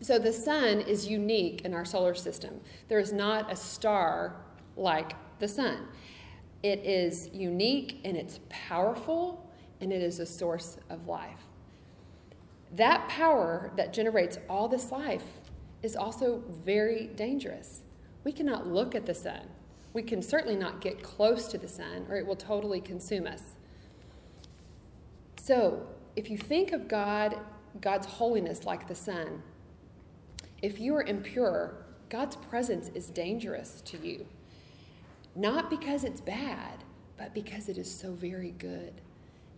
So 0.01 0.18
the 0.18 0.34
sun 0.34 0.82
is 0.82 1.08
unique 1.08 1.62
in 1.65 1.74
our 1.74 1.86
solar 1.86 2.15
system. 2.15 2.62
There 2.88 3.00
is 3.00 3.12
not 3.12 3.51
a 3.51 3.56
star 3.56 4.36
like 4.77 5.13
the 5.39 5.48
sun. 5.48 5.88
It 6.63 6.79
is 6.79 7.29
unique 7.34 8.00
and 8.03 8.15
it's 8.18 8.39
powerful 8.50 9.50
and 9.82 9.91
it 9.94 10.01
is 10.01 10.20
a 10.20 10.25
source 10.25 10.77
of 10.89 11.08
life. 11.08 11.44
That 12.75 13.08
power 13.10 13.72
that 13.77 13.94
generates 13.94 14.38
all 14.50 14.68
this 14.68 14.91
life 14.91 15.24
is 15.82 15.96
also 15.96 16.44
very 16.63 17.08
dangerous. 17.08 17.82
We 18.24 18.32
cannot 18.32 18.68
look 18.68 18.96
at 18.96 19.06
the 19.06 19.13
sun. 19.13 19.48
We 19.93 20.03
can 20.03 20.22
certainly 20.22 20.55
not 20.55 20.81
get 20.81 21.01
close 21.01 21.48
to 21.48 21.58
the 21.58 21.67
sun, 21.67 22.05
or 22.10 22.15
it 22.15 22.25
will 22.25 22.36
totally 22.36 22.81
consume 22.81 23.25
us. 23.25 23.55
So, 25.38 25.88
if 26.15 26.29
you 26.29 26.38
think 26.38 26.72
of 26.72 26.88
God, 26.88 27.39
God's 27.81 28.05
holiness 28.05 28.65
like 28.65 28.88
the 28.88 28.96
sun, 28.96 29.41
if 30.62 30.79
you 30.79 30.96
are 30.96 31.03
impure, 31.03 31.74
God's 32.10 32.36
presence 32.36 32.89
is 32.93 33.08
dangerous 33.08 33.81
to 33.86 33.98
you. 33.98 34.25
Not 35.36 35.69
because 35.69 36.03
it's 36.03 36.22
bad, 36.22 36.84
but 37.17 37.34
because 37.34 37.69
it 37.69 37.77
is 37.77 37.89
so 37.89 38.13
very 38.13 38.51
good. 38.51 39.01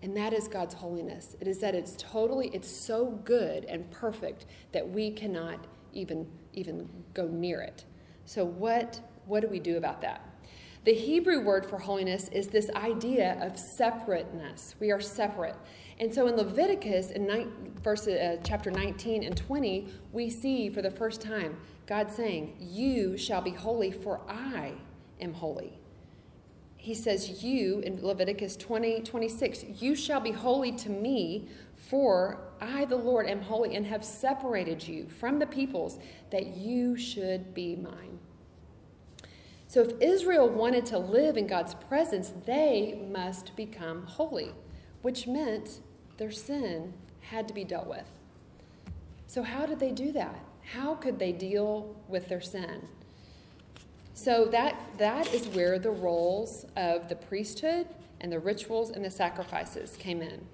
And 0.03 0.17
that 0.17 0.33
is 0.33 0.47
God's 0.47 0.73
holiness. 0.75 1.35
It 1.39 1.47
is 1.47 1.59
that 1.59 1.75
it's 1.75 1.95
totally, 1.97 2.50
it's 2.53 2.69
so 2.69 3.05
good 3.23 3.65
and 3.65 3.89
perfect 3.91 4.45
that 4.71 4.89
we 4.89 5.11
cannot 5.11 5.65
even, 5.93 6.27
even 6.53 6.89
go 7.13 7.27
near 7.27 7.61
it. 7.61 7.85
So 8.25 8.43
what, 8.43 9.00
what 9.25 9.42
do 9.42 9.48
we 9.48 9.60
do 9.60 9.78
about 9.78 10.01
that? 10.01 10.28
The 10.84 10.94
Hebrew 10.94 11.42
word 11.42 11.63
for 11.63 11.78
holiness 11.78 12.28
is 12.30 12.48
this 12.48 12.72
idea 12.72 13.38
of 13.40 13.60
separateness. 13.60 14.74
We 14.80 14.92
are 14.92 15.00
separate. 15.00 15.56
And 16.00 16.12
so 16.12 16.25
in 16.25 16.36
Leviticus, 16.36 17.12
in 17.12 17.28
nine, 17.28 17.51
verse, 17.84 18.08
uh, 18.08 18.38
chapter 18.44 18.72
19 18.72 19.22
and 19.22 19.38
20, 19.38 19.88
we 20.12 20.32
see 20.32 20.70
for 20.70 20.82
the 20.82 20.90
first 20.90 21.22
time 21.22 21.58
God 21.86 22.12
saying, 22.12 22.56
You 22.60 23.16
shall 23.16 23.42
be 23.42 23.51
holy, 23.51 23.92
for 23.92 24.22
I 24.28 24.74
am 25.20 25.36
holy. 25.36 25.78
He 26.78 26.96
says, 26.96 27.44
You, 27.44 27.82
in 27.82 28.04
Leviticus 28.04 28.58
20, 28.58 29.01
26, 29.01 29.66
you 29.80 29.94
shall 29.94 30.20
be 30.20 30.32
holy 30.32 30.72
to 30.72 30.90
me, 30.90 31.48
for 31.75 32.40
I, 32.60 32.86
the 32.86 32.96
Lord, 32.96 33.28
am 33.28 33.42
holy 33.42 33.75
and 33.75 33.86
have 33.86 34.04
separated 34.04 34.88
you 34.88 35.08
from 35.08 35.38
the 35.38 35.46
peoples 35.46 36.00
that 36.32 36.58
you 36.58 36.98
should 36.98 37.54
be 37.54 37.75
mine. 37.75 38.18
So 39.72 39.80
if 39.80 39.94
Israel 40.01 40.50
wanted 40.50 40.86
to 40.88 40.98
live 40.98 41.38
in 41.38 41.48
God's 41.48 41.75
presence, 41.75 42.34
they 42.46 43.08
must 43.10 43.56
become 43.56 44.06
holy, 44.06 44.51
which 45.01 45.28
meant 45.28 45.80
their 46.18 46.30
sin 46.30 46.92
had 47.22 47.48
to 47.48 47.54
be 47.54 47.63
dealt 47.63 47.88
with. 47.88 48.10
So, 49.28 49.44
how 49.44 49.66
did 49.66 49.80
they 49.80 49.92
do 49.92 50.12
that? 50.12 50.44
How 50.74 50.96
could 50.96 51.20
they 51.20 51.32
deal 51.32 51.96
with 52.10 52.28
their 52.28 52.42
sin? 52.42 52.90
So, 54.13 54.44
that, 54.48 54.75
that 54.98 55.34
is 55.34 55.48
where 55.48 55.80
the 55.80 55.90
roles 55.90 56.66
of 56.75 57.08
the 57.08 57.16
priesthood 57.16 57.88
and 58.20 58.30
the 58.30 58.40
rituals 58.40 58.90
and 58.90 59.06
the 59.06 59.10
sacrifices 59.10 59.96
came 59.96 60.22
in. 60.22 60.48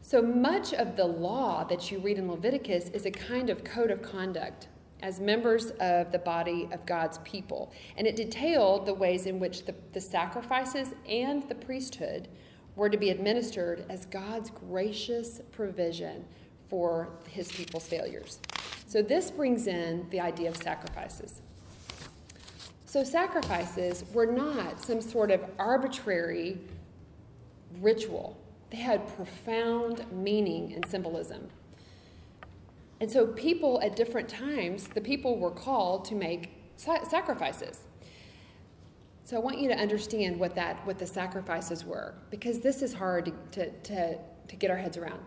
So, 0.00 0.22
much 0.22 0.72
of 0.72 0.96
the 0.96 1.04
law 1.04 1.62
that 1.64 1.90
you 1.92 1.98
read 1.98 2.16
in 2.16 2.30
Leviticus 2.30 2.88
is 2.88 3.04
a 3.04 3.10
kind 3.10 3.50
of 3.50 3.64
code 3.64 3.90
of 3.90 4.00
conduct 4.00 4.68
as 5.04 5.20
members 5.20 5.70
of 5.80 6.10
the 6.12 6.18
body 6.18 6.66
of 6.72 6.84
God's 6.86 7.18
people. 7.18 7.70
And 7.98 8.06
it 8.06 8.16
detailed 8.16 8.86
the 8.86 8.94
ways 8.94 9.26
in 9.26 9.38
which 9.38 9.66
the, 9.66 9.74
the 9.92 10.00
sacrifices 10.00 10.94
and 11.06 11.46
the 11.46 11.54
priesthood 11.54 12.26
were 12.74 12.88
to 12.88 12.96
be 12.96 13.10
administered 13.10 13.84
as 13.90 14.06
God's 14.06 14.48
gracious 14.48 15.42
provision 15.52 16.24
for 16.68 17.10
his 17.28 17.52
people's 17.52 17.86
failures. 17.86 18.40
So, 18.86 19.02
this 19.02 19.30
brings 19.30 19.66
in 19.66 20.06
the 20.08 20.20
idea 20.20 20.48
of 20.48 20.56
sacrifices. 20.56 21.42
So, 22.86 23.04
sacrifices 23.04 24.04
were 24.14 24.26
not 24.26 24.80
some 24.80 25.02
sort 25.02 25.30
of 25.30 25.42
arbitrary 25.58 26.58
ritual, 27.80 28.38
they 28.70 28.78
had 28.78 29.06
profound 29.16 30.10
meaning 30.10 30.72
and 30.72 30.86
symbolism. 30.86 31.48
And 33.04 33.12
so, 33.12 33.26
people 33.26 33.82
at 33.82 33.96
different 33.96 34.30
times, 34.30 34.88
the 34.88 35.00
people 35.02 35.38
were 35.38 35.50
called 35.50 36.06
to 36.06 36.14
make 36.14 36.52
sacrifices. 36.78 37.84
So, 39.24 39.36
I 39.36 39.40
want 39.40 39.58
you 39.58 39.68
to 39.68 39.76
understand 39.76 40.40
what 40.40 40.54
that 40.54 40.86
what 40.86 40.98
the 40.98 41.06
sacrifices 41.06 41.84
were, 41.84 42.14
because 42.30 42.60
this 42.60 42.80
is 42.80 42.94
hard 42.94 43.26
to, 43.52 43.68
to, 43.70 44.16
to, 44.48 44.56
get 44.56 44.70
our 44.70 44.78
heads 44.78 44.96
around. 44.96 45.20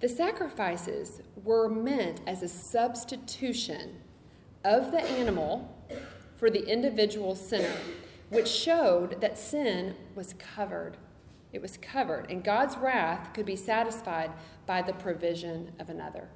The 0.00 0.08
sacrifices 0.08 1.20
were 1.44 1.68
meant 1.68 2.22
as 2.26 2.42
a 2.42 2.48
substitution 2.48 3.96
of 4.64 4.90
the 4.90 5.02
animal 5.02 5.76
for 6.36 6.48
the 6.48 6.66
individual 6.66 7.34
sinner, 7.34 7.76
which 8.30 8.48
showed 8.48 9.20
that 9.20 9.38
sin 9.38 9.94
was 10.14 10.34
covered. 10.38 10.96
It 11.52 11.60
was 11.60 11.76
covered, 11.76 12.30
and 12.30 12.42
God's 12.42 12.78
wrath 12.78 13.34
could 13.34 13.44
be 13.44 13.56
satisfied 13.56 14.30
by 14.64 14.80
the 14.80 14.94
provision 14.94 15.72
of 15.78 15.90
another. 15.90 16.30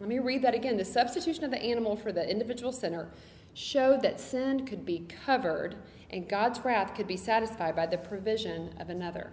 Let 0.00 0.08
me 0.08 0.18
read 0.18 0.42
that 0.42 0.54
again. 0.54 0.76
The 0.76 0.84
substitution 0.84 1.44
of 1.44 1.50
the 1.50 1.62
animal 1.62 1.96
for 1.96 2.12
the 2.12 2.28
individual 2.28 2.72
sinner 2.72 3.08
showed 3.52 4.02
that 4.02 4.20
sin 4.20 4.64
could 4.64 4.86
be 4.86 5.06
covered 5.26 5.76
and 6.10 6.28
God's 6.28 6.60
wrath 6.64 6.94
could 6.94 7.06
be 7.06 7.16
satisfied 7.16 7.74
by 7.74 7.86
the 7.86 7.98
provision 7.98 8.74
of 8.78 8.88
another. 8.88 9.32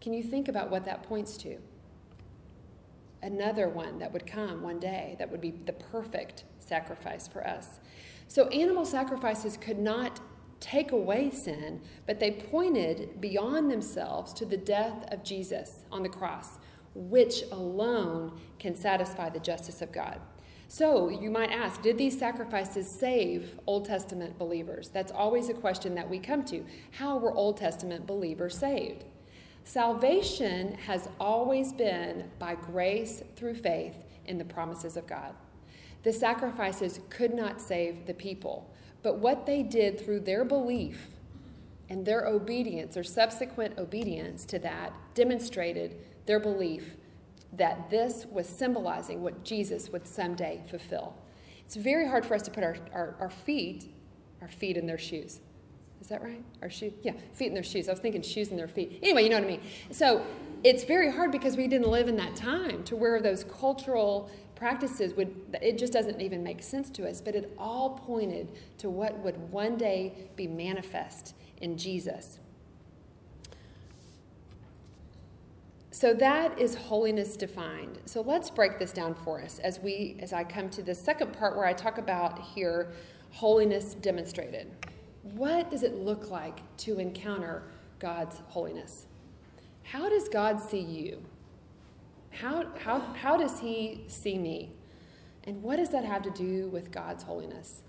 Can 0.00 0.12
you 0.12 0.22
think 0.22 0.48
about 0.48 0.70
what 0.70 0.84
that 0.84 1.02
points 1.02 1.36
to? 1.38 1.58
Another 3.22 3.68
one 3.68 3.98
that 3.98 4.12
would 4.12 4.26
come 4.26 4.62
one 4.62 4.78
day 4.78 5.16
that 5.18 5.30
would 5.30 5.40
be 5.40 5.50
the 5.50 5.72
perfect 5.72 6.44
sacrifice 6.58 7.28
for 7.28 7.46
us. 7.46 7.80
So, 8.28 8.48
animal 8.48 8.84
sacrifices 8.84 9.56
could 9.56 9.78
not 9.78 10.20
take 10.60 10.92
away 10.92 11.30
sin, 11.30 11.80
but 12.06 12.20
they 12.20 12.30
pointed 12.30 13.20
beyond 13.20 13.70
themselves 13.70 14.32
to 14.34 14.46
the 14.46 14.56
death 14.56 15.04
of 15.12 15.22
Jesus 15.22 15.84
on 15.92 16.02
the 16.02 16.08
cross, 16.08 16.58
which 16.94 17.42
alone 17.50 18.38
can 18.58 18.74
satisfy 18.74 19.28
the 19.28 19.40
justice 19.40 19.82
of 19.82 19.92
God. 19.92 20.20
So 20.68 21.08
you 21.08 21.30
might 21.30 21.50
ask, 21.50 21.82
did 21.82 21.98
these 21.98 22.18
sacrifices 22.18 22.88
save 22.88 23.58
Old 23.66 23.84
Testament 23.84 24.38
believers? 24.38 24.88
That's 24.88 25.12
always 25.12 25.48
a 25.48 25.54
question 25.54 25.94
that 25.94 26.08
we 26.08 26.18
come 26.18 26.44
to. 26.46 26.64
How 26.92 27.16
were 27.16 27.34
Old 27.34 27.56
Testament 27.56 28.06
believers 28.06 28.56
saved? 28.56 29.04
Salvation 29.64 30.74
has 30.74 31.08
always 31.18 31.72
been 31.72 32.30
by 32.38 32.54
grace 32.54 33.22
through 33.36 33.54
faith 33.54 33.96
in 34.26 34.38
the 34.38 34.44
promises 34.44 34.96
of 34.96 35.06
God. 35.06 35.34
The 36.02 36.12
sacrifices 36.12 37.00
could 37.08 37.32
not 37.32 37.60
save 37.60 38.06
the 38.06 38.14
people, 38.14 38.70
but 39.02 39.18
what 39.18 39.46
they 39.46 39.62
did 39.62 39.98
through 39.98 40.20
their 40.20 40.44
belief 40.44 41.08
and 41.88 42.04
their 42.04 42.26
obedience 42.26 42.96
or 42.96 43.04
subsequent 43.04 43.78
obedience 43.78 44.44
to 44.46 44.58
that 44.60 44.92
demonstrated 45.14 45.96
their 46.26 46.40
belief 46.40 46.96
that 47.52 47.90
this 47.90 48.26
was 48.26 48.48
symbolizing 48.48 49.22
what 49.22 49.44
Jesus 49.44 49.90
would 49.90 50.06
someday 50.06 50.62
fulfill. 50.68 51.14
It's 51.64 51.76
very 51.76 52.08
hard 52.08 52.26
for 52.26 52.34
us 52.34 52.42
to 52.42 52.50
put 52.50 52.64
our, 52.64 52.76
our, 52.92 53.16
our 53.20 53.30
feet, 53.30 53.92
our 54.42 54.48
feet 54.48 54.76
in 54.76 54.86
their 54.86 54.98
shoes. 54.98 55.40
Is 56.00 56.08
that 56.08 56.22
right? 56.22 56.42
Our 56.60 56.68
shoes? 56.68 56.92
Yeah, 57.02 57.12
feet 57.32 57.46
in 57.46 57.54
their 57.54 57.62
shoes. 57.62 57.88
I 57.88 57.92
was 57.92 58.00
thinking 58.00 58.20
shoes 58.20 58.48
in 58.48 58.56
their 58.56 58.68
feet. 58.68 58.98
Anyway, 59.02 59.22
you 59.24 59.30
know 59.30 59.36
what 59.36 59.44
I 59.44 59.48
mean. 59.48 59.60
So 59.90 60.24
it's 60.62 60.84
very 60.84 61.10
hard 61.10 61.32
because 61.32 61.56
we 61.56 61.66
didn't 61.66 61.88
live 61.88 62.08
in 62.08 62.16
that 62.16 62.36
time 62.36 62.82
to 62.84 62.96
where 62.96 63.20
those 63.22 63.44
cultural 63.44 64.30
practices 64.54 65.14
would, 65.14 65.34
it 65.62 65.78
just 65.78 65.92
doesn't 65.92 66.20
even 66.20 66.42
make 66.42 66.62
sense 66.62 66.90
to 66.90 67.08
us. 67.08 67.20
But 67.20 67.34
it 67.34 67.54
all 67.58 68.02
pointed 68.06 68.52
to 68.78 68.90
what 68.90 69.18
would 69.20 69.50
one 69.50 69.76
day 69.76 70.28
be 70.36 70.46
manifest 70.46 71.34
in 71.62 71.78
Jesus. 71.78 72.38
So 75.94 76.12
that 76.14 76.58
is 76.58 76.74
holiness 76.74 77.36
defined. 77.36 78.00
So 78.04 78.20
let's 78.20 78.50
break 78.50 78.80
this 78.80 78.90
down 78.90 79.14
for 79.14 79.40
us 79.40 79.60
as 79.60 79.78
we 79.78 80.16
as 80.18 80.32
I 80.32 80.42
come 80.42 80.68
to 80.70 80.82
the 80.82 80.92
second 80.92 81.32
part 81.32 81.56
where 81.56 81.66
I 81.66 81.72
talk 81.72 81.98
about 81.98 82.40
here 82.40 82.90
holiness 83.30 83.94
demonstrated. 83.94 84.72
What 85.22 85.70
does 85.70 85.84
it 85.84 85.94
look 85.94 86.32
like 86.32 86.62
to 86.78 86.98
encounter 86.98 87.62
God's 88.00 88.40
holiness? 88.48 89.06
How 89.84 90.08
does 90.08 90.28
God 90.28 90.60
see 90.60 90.80
you? 90.80 91.22
How, 92.30 92.66
how, 92.80 92.98
how 92.98 93.36
does 93.36 93.60
he 93.60 94.02
see 94.08 94.36
me? 94.36 94.72
And 95.44 95.62
what 95.62 95.76
does 95.76 95.90
that 95.90 96.04
have 96.04 96.22
to 96.22 96.30
do 96.30 96.66
with 96.70 96.90
God's 96.90 97.22
holiness? 97.22 97.82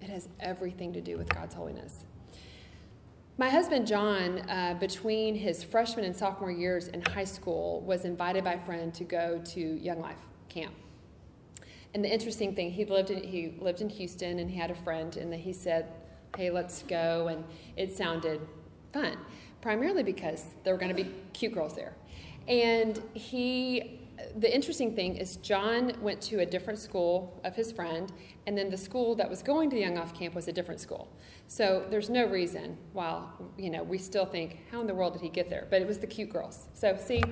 It 0.00 0.08
has 0.08 0.30
everything 0.40 0.94
to 0.94 1.02
do 1.02 1.18
with 1.18 1.28
God's 1.28 1.54
holiness. 1.54 2.06
My 3.42 3.48
husband 3.48 3.88
John, 3.88 4.48
uh, 4.48 4.76
between 4.78 5.34
his 5.34 5.64
freshman 5.64 6.04
and 6.04 6.16
sophomore 6.16 6.52
years 6.52 6.86
in 6.86 7.02
high 7.02 7.24
school, 7.24 7.80
was 7.80 8.04
invited 8.04 8.44
by 8.44 8.52
a 8.52 8.60
friend 8.60 8.94
to 8.94 9.02
go 9.02 9.42
to 9.46 9.60
Young 9.60 10.00
Life 10.00 10.20
camp. 10.48 10.72
And 11.92 12.04
the 12.04 12.08
interesting 12.08 12.54
thing, 12.54 12.70
he 12.70 12.84
lived 12.84 13.10
in 13.10 13.20
he 13.20 13.56
lived 13.58 13.80
in 13.80 13.88
Houston, 13.88 14.38
and 14.38 14.48
he 14.48 14.56
had 14.56 14.70
a 14.70 14.76
friend, 14.76 15.16
and 15.16 15.34
he 15.34 15.52
said, 15.52 15.88
"Hey, 16.36 16.50
let's 16.50 16.84
go," 16.84 17.26
and 17.26 17.42
it 17.76 17.96
sounded 17.96 18.42
fun, 18.92 19.18
primarily 19.60 20.04
because 20.04 20.46
there 20.62 20.72
were 20.72 20.78
going 20.78 20.94
to 20.96 21.02
be 21.02 21.10
cute 21.32 21.52
girls 21.52 21.74
there, 21.74 21.94
and 22.46 23.02
he 23.12 24.01
the 24.36 24.52
interesting 24.52 24.94
thing 24.94 25.16
is 25.16 25.36
John 25.36 25.92
went 26.00 26.20
to 26.22 26.40
a 26.40 26.46
different 26.46 26.78
school 26.78 27.40
of 27.44 27.56
his 27.56 27.72
friend, 27.72 28.12
and 28.46 28.56
then 28.56 28.70
the 28.70 28.76
school 28.76 29.14
that 29.16 29.28
was 29.28 29.42
going 29.42 29.70
to 29.70 29.76
the 29.76 29.82
Young 29.82 29.94
Life 29.94 30.14
camp 30.14 30.34
was 30.34 30.48
a 30.48 30.52
different 30.52 30.80
school. 30.80 31.08
So 31.48 31.86
there's 31.90 32.10
no 32.10 32.26
reason 32.26 32.76
why, 32.92 33.24
you 33.58 33.70
know, 33.70 33.82
we 33.82 33.98
still 33.98 34.26
think, 34.26 34.60
how 34.70 34.80
in 34.80 34.86
the 34.86 34.94
world 34.94 35.12
did 35.12 35.22
he 35.22 35.28
get 35.28 35.50
there? 35.50 35.66
But 35.70 35.82
it 35.82 35.86
was 35.86 35.98
the 35.98 36.06
cute 36.06 36.30
girls. 36.30 36.66
So 36.74 36.96
see, 36.96 37.22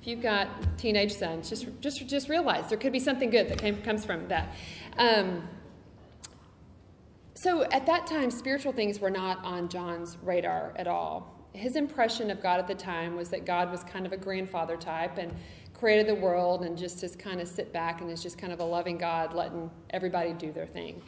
if 0.00 0.06
you've 0.06 0.22
got 0.22 0.48
teenage 0.78 1.14
sons, 1.14 1.48
just 1.48 1.66
just 1.80 2.06
just 2.06 2.28
realize 2.28 2.68
there 2.68 2.78
could 2.78 2.92
be 2.92 3.00
something 3.00 3.30
good 3.30 3.48
that 3.48 3.58
came, 3.58 3.80
comes 3.82 4.04
from 4.04 4.28
that. 4.28 4.54
Um, 4.98 5.48
so 7.34 7.62
at 7.70 7.86
that 7.86 8.06
time, 8.06 8.30
spiritual 8.30 8.72
things 8.72 9.00
were 9.00 9.10
not 9.10 9.42
on 9.44 9.68
John's 9.68 10.18
radar 10.22 10.74
at 10.76 10.86
all. 10.86 11.34
His 11.52 11.74
impression 11.74 12.30
of 12.30 12.42
God 12.42 12.60
at 12.60 12.68
the 12.68 12.74
time 12.74 13.16
was 13.16 13.30
that 13.30 13.46
God 13.46 13.70
was 13.70 13.82
kind 13.82 14.04
of 14.04 14.12
a 14.12 14.16
grandfather 14.16 14.76
type 14.76 15.18
and 15.18 15.34
created 15.80 16.06
the 16.06 16.14
world 16.14 16.62
and 16.62 16.76
just 16.76 17.02
is 17.02 17.16
kind 17.16 17.40
of 17.40 17.48
sit 17.48 17.72
back 17.72 18.02
and 18.02 18.10
is 18.10 18.22
just 18.22 18.36
kind 18.36 18.52
of 18.52 18.60
a 18.60 18.64
loving 18.64 18.98
God 18.98 19.32
letting 19.32 19.70
everybody 19.88 20.34
do 20.34 20.52
their 20.52 20.66
thing. 20.66 21.00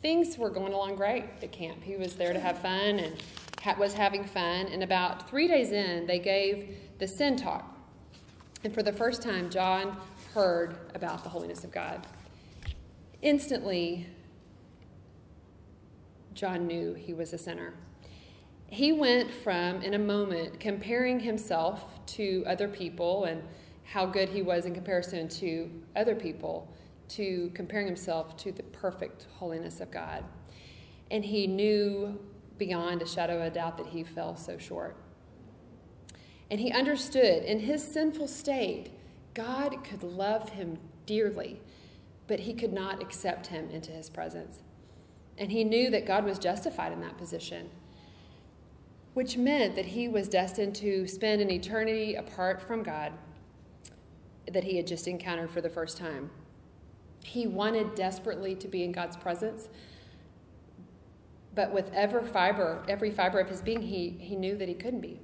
Things 0.00 0.38
were 0.38 0.48
going 0.48 0.72
along 0.72 0.94
great 0.94 1.24
at 1.42 1.50
camp. 1.50 1.82
He 1.82 1.96
was 1.96 2.14
there 2.14 2.32
to 2.32 2.38
have 2.38 2.58
fun 2.60 3.00
and 3.00 3.16
was 3.76 3.94
having 3.94 4.24
fun. 4.24 4.66
And 4.66 4.84
about 4.84 5.28
three 5.28 5.48
days 5.48 5.72
in, 5.72 6.06
they 6.06 6.20
gave 6.20 6.76
the 6.98 7.08
sin 7.08 7.36
talk. 7.36 7.76
And 8.62 8.72
for 8.72 8.84
the 8.84 8.92
first 8.92 9.22
time, 9.22 9.50
John 9.50 9.96
heard 10.32 10.76
about 10.94 11.24
the 11.24 11.30
holiness 11.30 11.64
of 11.64 11.72
God. 11.72 12.06
Instantly, 13.22 14.06
John 16.32 16.68
knew 16.68 16.94
he 16.94 17.12
was 17.12 17.32
a 17.32 17.38
sinner. 17.38 17.74
He 18.68 18.92
went 18.92 19.32
from, 19.32 19.82
in 19.82 19.94
a 19.94 19.98
moment, 19.98 20.60
comparing 20.60 21.20
himself 21.20 22.04
to 22.06 22.44
other 22.46 22.68
people 22.68 23.24
and 23.24 23.42
how 23.92 24.04
good 24.04 24.28
he 24.28 24.42
was 24.42 24.66
in 24.66 24.74
comparison 24.74 25.28
to 25.28 25.70
other 25.94 26.14
people, 26.14 26.68
to 27.08 27.50
comparing 27.54 27.86
himself 27.86 28.36
to 28.36 28.50
the 28.50 28.62
perfect 28.64 29.26
holiness 29.38 29.80
of 29.80 29.90
God. 29.90 30.24
And 31.10 31.24
he 31.24 31.46
knew 31.46 32.18
beyond 32.58 33.00
a 33.02 33.06
shadow 33.06 33.36
of 33.36 33.42
a 33.42 33.50
doubt 33.50 33.78
that 33.78 33.88
he 33.88 34.02
fell 34.02 34.36
so 34.36 34.58
short. 34.58 34.96
And 36.50 36.60
he 36.60 36.72
understood 36.72 37.44
in 37.44 37.60
his 37.60 37.82
sinful 37.82 38.28
state, 38.28 38.90
God 39.34 39.84
could 39.84 40.02
love 40.02 40.50
him 40.50 40.78
dearly, 41.04 41.60
but 42.26 42.40
he 42.40 42.54
could 42.54 42.72
not 42.72 43.00
accept 43.00 43.48
him 43.48 43.70
into 43.70 43.92
his 43.92 44.10
presence. 44.10 44.62
And 45.38 45.52
he 45.52 45.62
knew 45.64 45.90
that 45.90 46.06
God 46.06 46.24
was 46.24 46.38
justified 46.38 46.92
in 46.92 47.00
that 47.02 47.18
position, 47.18 47.70
which 49.14 49.36
meant 49.36 49.76
that 49.76 49.86
he 49.86 50.08
was 50.08 50.28
destined 50.28 50.74
to 50.76 51.06
spend 51.06 51.40
an 51.40 51.50
eternity 51.50 52.14
apart 52.14 52.60
from 52.60 52.82
God 52.82 53.12
that 54.52 54.64
he 54.64 54.76
had 54.76 54.86
just 54.86 55.08
encountered 55.08 55.50
for 55.50 55.60
the 55.60 55.70
first 55.70 55.96
time. 55.96 56.30
He 57.24 57.46
wanted 57.46 57.94
desperately 57.94 58.54
to 58.56 58.68
be 58.68 58.84
in 58.84 58.92
God's 58.92 59.16
presence, 59.16 59.68
but 61.54 61.72
with 61.72 61.90
every 61.92 62.24
fiber, 62.24 62.84
every 62.88 63.10
fiber 63.10 63.40
of 63.40 63.48
his 63.48 63.62
being, 63.62 63.82
he, 63.82 64.10
he 64.20 64.36
knew 64.36 64.56
that 64.56 64.68
he 64.68 64.74
couldn't 64.74 65.00
be. 65.00 65.18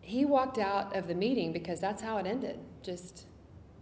He 0.00 0.24
walked 0.24 0.58
out 0.58 0.96
of 0.96 1.06
the 1.06 1.14
meeting 1.14 1.52
because 1.52 1.80
that's 1.80 2.02
how 2.02 2.16
it 2.16 2.26
ended. 2.26 2.58
Just, 2.82 3.26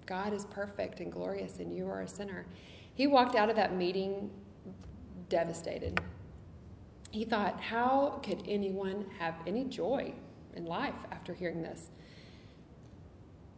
God 0.07 0.33
is 0.33 0.45
perfect 0.47 0.99
and 0.99 1.11
glorious, 1.11 1.61
and 1.61 1.75
you 1.75 1.87
are 1.89 2.01
a 2.01 2.09
sinner. 2.09 2.47
He 2.95 3.07
walked 3.07 3.37
out 3.37 3.49
of 3.49 3.57
that 3.57 3.75
meeting 3.77 4.31
devastated. 5.29 6.01
He 7.13 7.25
thought, 7.25 7.61
how 7.61 8.21
could 8.25 8.43
anyone 8.49 9.07
have 9.19 9.35
any 9.47 9.65
joy 9.65 10.13
in 10.55 10.65
life 10.65 10.95
after 11.13 11.33
hearing 11.33 11.63
this? 11.63 11.91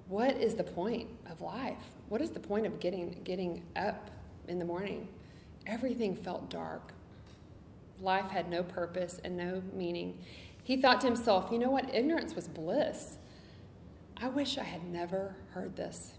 What 0.08 0.36
is 0.36 0.54
the 0.54 0.64
point 0.64 1.08
of 1.30 1.40
life? 1.40 1.76
What 2.08 2.22
is 2.22 2.30
the 2.30 2.40
point 2.40 2.66
of 2.66 2.80
getting 2.80 3.20
getting 3.24 3.62
up 3.76 4.10
in 4.48 4.58
the 4.58 4.64
morning? 4.64 5.08
Everything 5.66 6.16
felt 6.16 6.48
dark. 6.48 6.92
Life 8.00 8.30
had 8.30 8.48
no 8.48 8.62
purpose 8.62 9.20
and 9.22 9.36
no 9.36 9.62
meaning. 9.72 10.18
He 10.62 10.76
thought 10.76 11.00
to 11.02 11.06
himself, 11.06 11.50
you 11.52 11.58
know 11.58 11.70
what? 11.70 11.94
Ignorance 11.94 12.34
was 12.34 12.48
bliss. 12.48 13.18
I 14.16 14.28
wish 14.28 14.58
I 14.58 14.64
had 14.64 14.84
never 14.84 15.36
heard 15.50 15.76
this. 15.76 16.14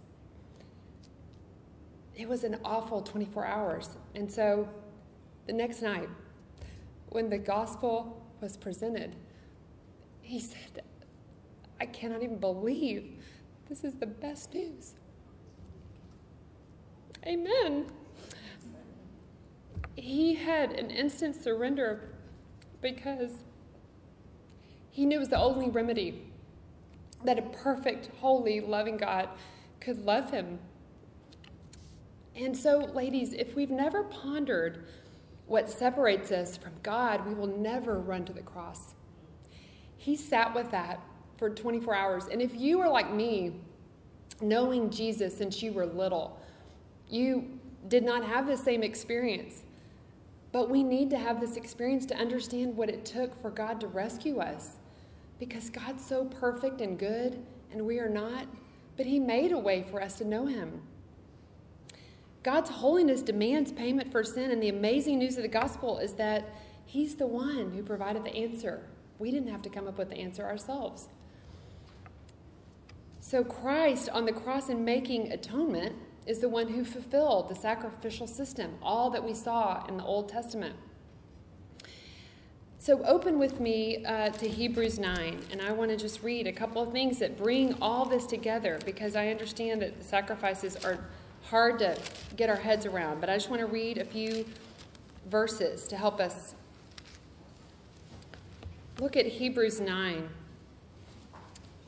It 2.15 2.27
was 2.27 2.43
an 2.43 2.57
awful 2.63 3.01
24 3.01 3.45
hours. 3.45 3.97
And 4.13 4.31
so 4.31 4.67
the 5.47 5.53
next 5.53 5.81
night, 5.81 6.09
when 7.09 7.29
the 7.29 7.37
gospel 7.37 8.25
was 8.41 8.57
presented, 8.57 9.15
he 10.21 10.39
said, 10.39 10.83
I 11.79 11.85
cannot 11.85 12.21
even 12.21 12.37
believe 12.37 13.19
this 13.69 13.83
is 13.83 13.95
the 13.95 14.07
best 14.07 14.53
news. 14.53 14.95
Amen. 17.25 17.85
He 19.95 20.33
had 20.33 20.71
an 20.71 20.89
instant 20.89 21.41
surrender 21.41 22.09
because 22.81 23.43
he 24.89 25.05
knew 25.05 25.17
it 25.17 25.19
was 25.19 25.29
the 25.29 25.37
only 25.37 25.69
remedy 25.69 26.23
that 27.23 27.37
a 27.37 27.43
perfect, 27.43 28.09
holy, 28.19 28.59
loving 28.59 28.97
God 28.97 29.29
could 29.79 30.03
love 30.03 30.31
him. 30.31 30.59
And 32.35 32.57
so, 32.57 32.79
ladies, 32.79 33.33
if 33.33 33.55
we've 33.55 33.69
never 33.69 34.03
pondered 34.03 34.85
what 35.45 35.69
separates 35.69 36.31
us 36.31 36.57
from 36.57 36.71
God, 36.81 37.25
we 37.25 37.33
will 37.33 37.47
never 37.47 37.99
run 37.99 38.23
to 38.25 38.33
the 38.33 38.41
cross. 38.41 38.93
He 39.97 40.15
sat 40.15 40.55
with 40.55 40.71
that 40.71 41.01
for 41.39 41.49
24 41.49 41.95
hours. 41.95 42.27
And 42.27 42.41
if 42.41 42.53
you 42.53 42.81
are 42.81 42.89
like 42.89 43.11
me, 43.11 43.53
knowing 44.41 44.89
Jesus 44.89 45.35
since 45.35 45.63
you 45.63 45.71
were 45.71 45.85
little, 45.85 46.39
you 47.09 47.59
did 47.87 48.03
not 48.03 48.23
have 48.25 48.45
the 48.45 48.57
same 48.57 48.83
experience. 48.83 49.63
But 50.51 50.69
we 50.69 50.83
need 50.83 51.09
to 51.11 51.17
have 51.17 51.39
this 51.39 51.55
experience 51.55 52.05
to 52.07 52.15
understand 52.15 52.75
what 52.75 52.89
it 52.89 53.05
took 53.05 53.39
for 53.41 53.49
God 53.49 53.79
to 53.81 53.87
rescue 53.87 54.39
us. 54.39 54.77
Because 55.39 55.69
God's 55.69 56.05
so 56.05 56.25
perfect 56.25 56.81
and 56.81 56.99
good, 56.99 57.41
and 57.71 57.85
we 57.85 57.99
are 57.99 58.09
not. 58.09 58.45
But 58.97 59.05
He 59.05 59.19
made 59.19 59.53
a 59.53 59.57
way 59.57 59.85
for 59.89 60.01
us 60.01 60.15
to 60.15 60.25
know 60.25 60.45
Him. 60.45 60.81
God's 62.43 62.69
holiness 62.69 63.21
demands 63.21 63.71
payment 63.71 64.11
for 64.11 64.23
sin, 64.23 64.51
and 64.51 64.61
the 64.61 64.69
amazing 64.69 65.19
news 65.19 65.37
of 65.37 65.43
the 65.43 65.49
gospel 65.49 65.99
is 65.99 66.13
that 66.13 66.53
He's 66.85 67.15
the 67.15 67.27
one 67.27 67.71
who 67.71 67.83
provided 67.83 68.25
the 68.25 68.35
answer. 68.35 68.81
We 69.19 69.31
didn't 69.31 69.51
have 69.51 69.61
to 69.61 69.69
come 69.69 69.87
up 69.87 69.97
with 69.97 70.09
the 70.09 70.17
answer 70.17 70.43
ourselves. 70.43 71.07
So, 73.29 73.43
Christ 73.43 74.09
on 74.09 74.25
the 74.25 74.33
cross 74.33 74.69
and 74.69 74.83
making 74.83 75.31
atonement 75.31 75.95
is 76.25 76.39
the 76.39 76.49
one 76.49 76.69
who 76.69 76.83
fulfilled 76.83 77.47
the 77.47 77.53
sacrificial 77.53 78.25
system, 78.25 78.79
all 78.81 79.11
that 79.11 79.23
we 79.23 79.35
saw 79.35 79.85
in 79.85 79.97
the 79.97 80.03
Old 80.03 80.29
Testament. 80.29 80.75
So, 82.79 83.03
open 83.03 83.37
with 83.37 83.59
me 83.59 84.03
uh, 84.03 84.29
to 84.29 84.49
Hebrews 84.49 84.97
9, 84.97 85.41
and 85.51 85.61
I 85.61 85.73
want 85.73 85.91
to 85.91 85.95
just 85.95 86.23
read 86.23 86.47
a 86.47 86.51
couple 86.51 86.81
of 86.81 86.91
things 86.91 87.19
that 87.19 87.37
bring 87.37 87.75
all 87.79 88.03
this 88.03 88.25
together 88.25 88.79
because 88.83 89.15
I 89.15 89.27
understand 89.27 89.83
that 89.83 89.99
the 89.99 90.03
sacrifices 90.03 90.75
are 90.77 90.97
hard 91.43 91.77
to 91.77 91.99
get 92.35 92.49
our 92.49 92.55
heads 92.55 92.87
around, 92.87 93.21
but 93.21 93.29
I 93.29 93.35
just 93.35 93.51
want 93.51 93.59
to 93.59 93.67
read 93.67 93.99
a 93.99 94.05
few 94.05 94.43
verses 95.27 95.87
to 95.89 95.97
help 95.97 96.19
us. 96.19 96.55
Look 98.99 99.15
at 99.15 99.27
Hebrews 99.27 99.79
9 99.79 100.29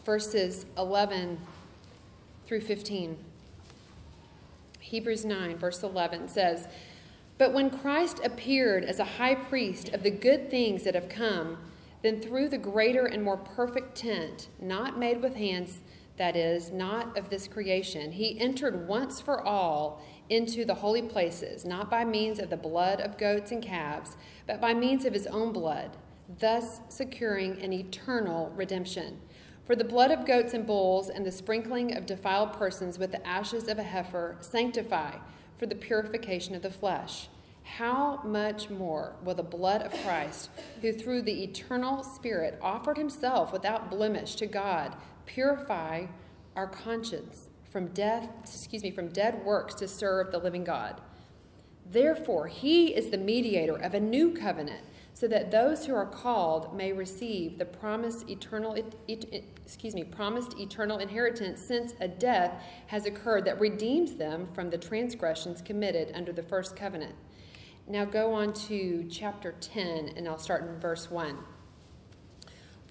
verses 0.04 0.66
11 0.78 1.40
through 2.46 2.62
15. 2.62 3.18
Hebrews 4.80 5.24
9, 5.24 5.58
verse 5.58 5.84
11 5.84 6.28
says, 6.28 6.68
But 7.38 7.54
when 7.54 7.70
Christ 7.70 8.20
appeared 8.24 8.84
as 8.84 9.00
a 9.00 9.06
high 9.06 9.36
priest 9.36 9.90
of 9.90 10.04
the 10.04 10.12
good 10.12 10.50
things 10.50 10.84
that 10.84 10.96
have 10.96 11.08
come, 11.08 11.58
then 12.02 12.20
through 12.20 12.50
the 12.50 12.58
greater 12.58 13.06
and 13.06 13.24
more 13.24 13.38
perfect 13.38 13.96
tent, 13.96 14.50
not 14.60 14.98
made 14.98 15.22
with 15.22 15.36
hands, 15.36 15.80
that 16.18 16.36
is, 16.36 16.72
not 16.72 17.18
of 17.18 17.30
this 17.30 17.48
creation, 17.48 18.12
he 18.12 18.40
entered 18.40 18.88
once 18.88 19.22
for 19.22 19.42
all 19.42 20.04
into 20.30 20.66
the 20.66 20.76
holy 20.76 21.02
places, 21.02 21.66
not 21.66 21.90
by 21.90 22.06
means 22.06 22.40
of 22.40 22.50
the 22.50 22.58
blood 22.58 23.02
of 23.02 23.18
goats 23.18 23.52
and 23.52 23.64
calves, 23.64 24.18
but 24.48 24.62
by 24.62 24.74
means 24.74 25.06
of 25.06 25.14
his 25.14 25.28
own 25.28 25.52
blood, 25.52 25.98
thus 26.40 26.82
securing 26.90 27.62
an 27.62 27.74
eternal 27.74 28.52
redemption. 28.56 29.20
For 29.63 29.76
the 29.76 29.84
blood 29.84 30.12
of 30.12 30.26
goats 30.26 30.54
and 30.54 30.65
bulls 30.65 31.10
and 31.10 31.26
the 31.26 31.32
sprinkling 31.32 31.95
of 31.95 32.06
defiled 32.06 32.54
persons 32.54 32.97
with 32.97 33.12
the 33.12 33.26
ashes 33.26 33.67
of 33.67 33.78
a 33.80 33.84
heifer 33.84 34.38
sanctify 34.39 35.17
for 35.58 35.65
the 35.65 35.76
purification 35.76 36.56
of 36.56 36.62
the 36.62 36.71
flesh. 36.71 37.30
how 37.63 38.21
much 38.24 38.69
more 38.69 39.15
will 39.24 39.36
the 39.36 39.43
blood 39.43 39.82
of 39.82 39.93
Christ, 40.04 40.50
who 40.82 40.91
through 40.91 41.21
the 41.21 41.43
eternal 41.43 42.04
Spirit 42.04 42.60
offered 42.62 42.97
himself 42.97 43.54
without 43.54 43.89
blemish 43.89 44.36
to 44.36 44.45
God, 44.47 44.95
purify 45.26 46.08
our 46.56 46.67
conscience 46.67 47.50
from 47.69 47.88
death, 47.88 48.28
excuse 48.43 48.84
me, 48.84 48.91
from 48.91 49.08
dead 49.08 49.45
works 49.45 49.74
to 49.76 49.88
serve 49.88 50.32
the 50.32 50.39
living 50.39 50.63
God? 50.63 51.00
Therefore, 51.86 52.47
he 52.47 52.88
is 52.88 53.10
the 53.10 53.17
mediator 53.17 53.76
of 53.76 53.93
a 53.93 54.00
new 54.00 54.34
covenant, 54.34 54.84
so 55.13 55.28
that 55.28 55.52
those 55.52 55.86
who 55.86 55.93
are 55.93 56.06
called 56.06 56.76
may 56.76 56.91
receive 56.91 57.58
the 57.58 57.65
promised 57.65 58.30
eternal 58.30 58.76
excuse 59.08 59.93
me, 59.93 60.04
promised 60.04 60.60
eternal 60.60 60.97
inheritance 60.97 61.62
since 61.62 61.93
a 62.00 62.08
death 62.08 62.62
has 62.88 63.06
occurred 63.06 63.45
that 63.45 63.60
redeems 63.60 64.15
them 64.15 64.47
from 64.54 64.69
the 64.69 64.78
transgressions 64.78 65.62
committed 65.62 66.12
under 66.13 66.32
the 66.32 66.43
first 66.43 66.76
covenant. 66.76 67.15
Now 67.88 68.06
go 68.06 68.34
on 68.34 68.54
to 68.67 69.08
chapter 69.10 69.54
10, 69.60 70.13
and 70.15 70.28
I'll 70.28 70.38
start 70.38 70.63
in 70.63 70.80
verse 70.80 71.10
1. 71.10 71.38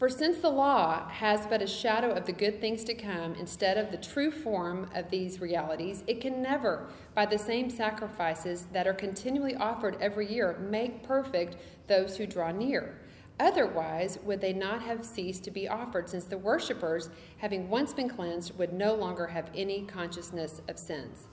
For 0.01 0.09
since 0.09 0.39
the 0.39 0.49
law 0.49 1.11
has 1.11 1.47
but 1.47 1.61
a 1.61 1.67
shadow 1.67 2.13
of 2.13 2.25
the 2.25 2.33
good 2.33 2.59
things 2.59 2.85
to 2.85 2.95
come 2.95 3.35
instead 3.35 3.77
of 3.77 3.91
the 3.91 3.99
true 3.99 4.31
form 4.31 4.89
of 4.95 5.11
these 5.11 5.43
realities, 5.43 6.05
it 6.07 6.23
can 6.23 6.41
never, 6.41 6.87
by 7.15 7.27
the 7.27 7.37
same 7.37 7.69
sacrifices 7.69 8.69
that 8.73 8.87
are 8.87 8.95
continually 8.95 9.55
offered 9.55 9.99
every 10.01 10.33
year, 10.33 10.57
make 10.59 11.03
perfect 11.03 11.59
those 11.87 12.17
who 12.17 12.27
draw 12.27 12.51
near. 12.51 12.99
Otherwise, 13.39 14.19
would 14.25 14.41
they 14.41 14.55
not 14.55 14.81
have 14.81 15.05
ceased 15.05 15.45
to 15.45 15.51
be 15.51 15.69
offered, 15.69 16.09
since 16.09 16.25
the 16.25 16.39
worshippers, 16.39 17.11
having 17.37 17.69
once 17.69 17.93
been 17.93 18.09
cleansed, 18.09 18.57
would 18.59 18.73
no 18.73 18.95
longer 18.95 19.27
have 19.27 19.51
any 19.55 19.83
consciousness 19.83 20.63
of 20.67 20.79
sins? 20.79 21.29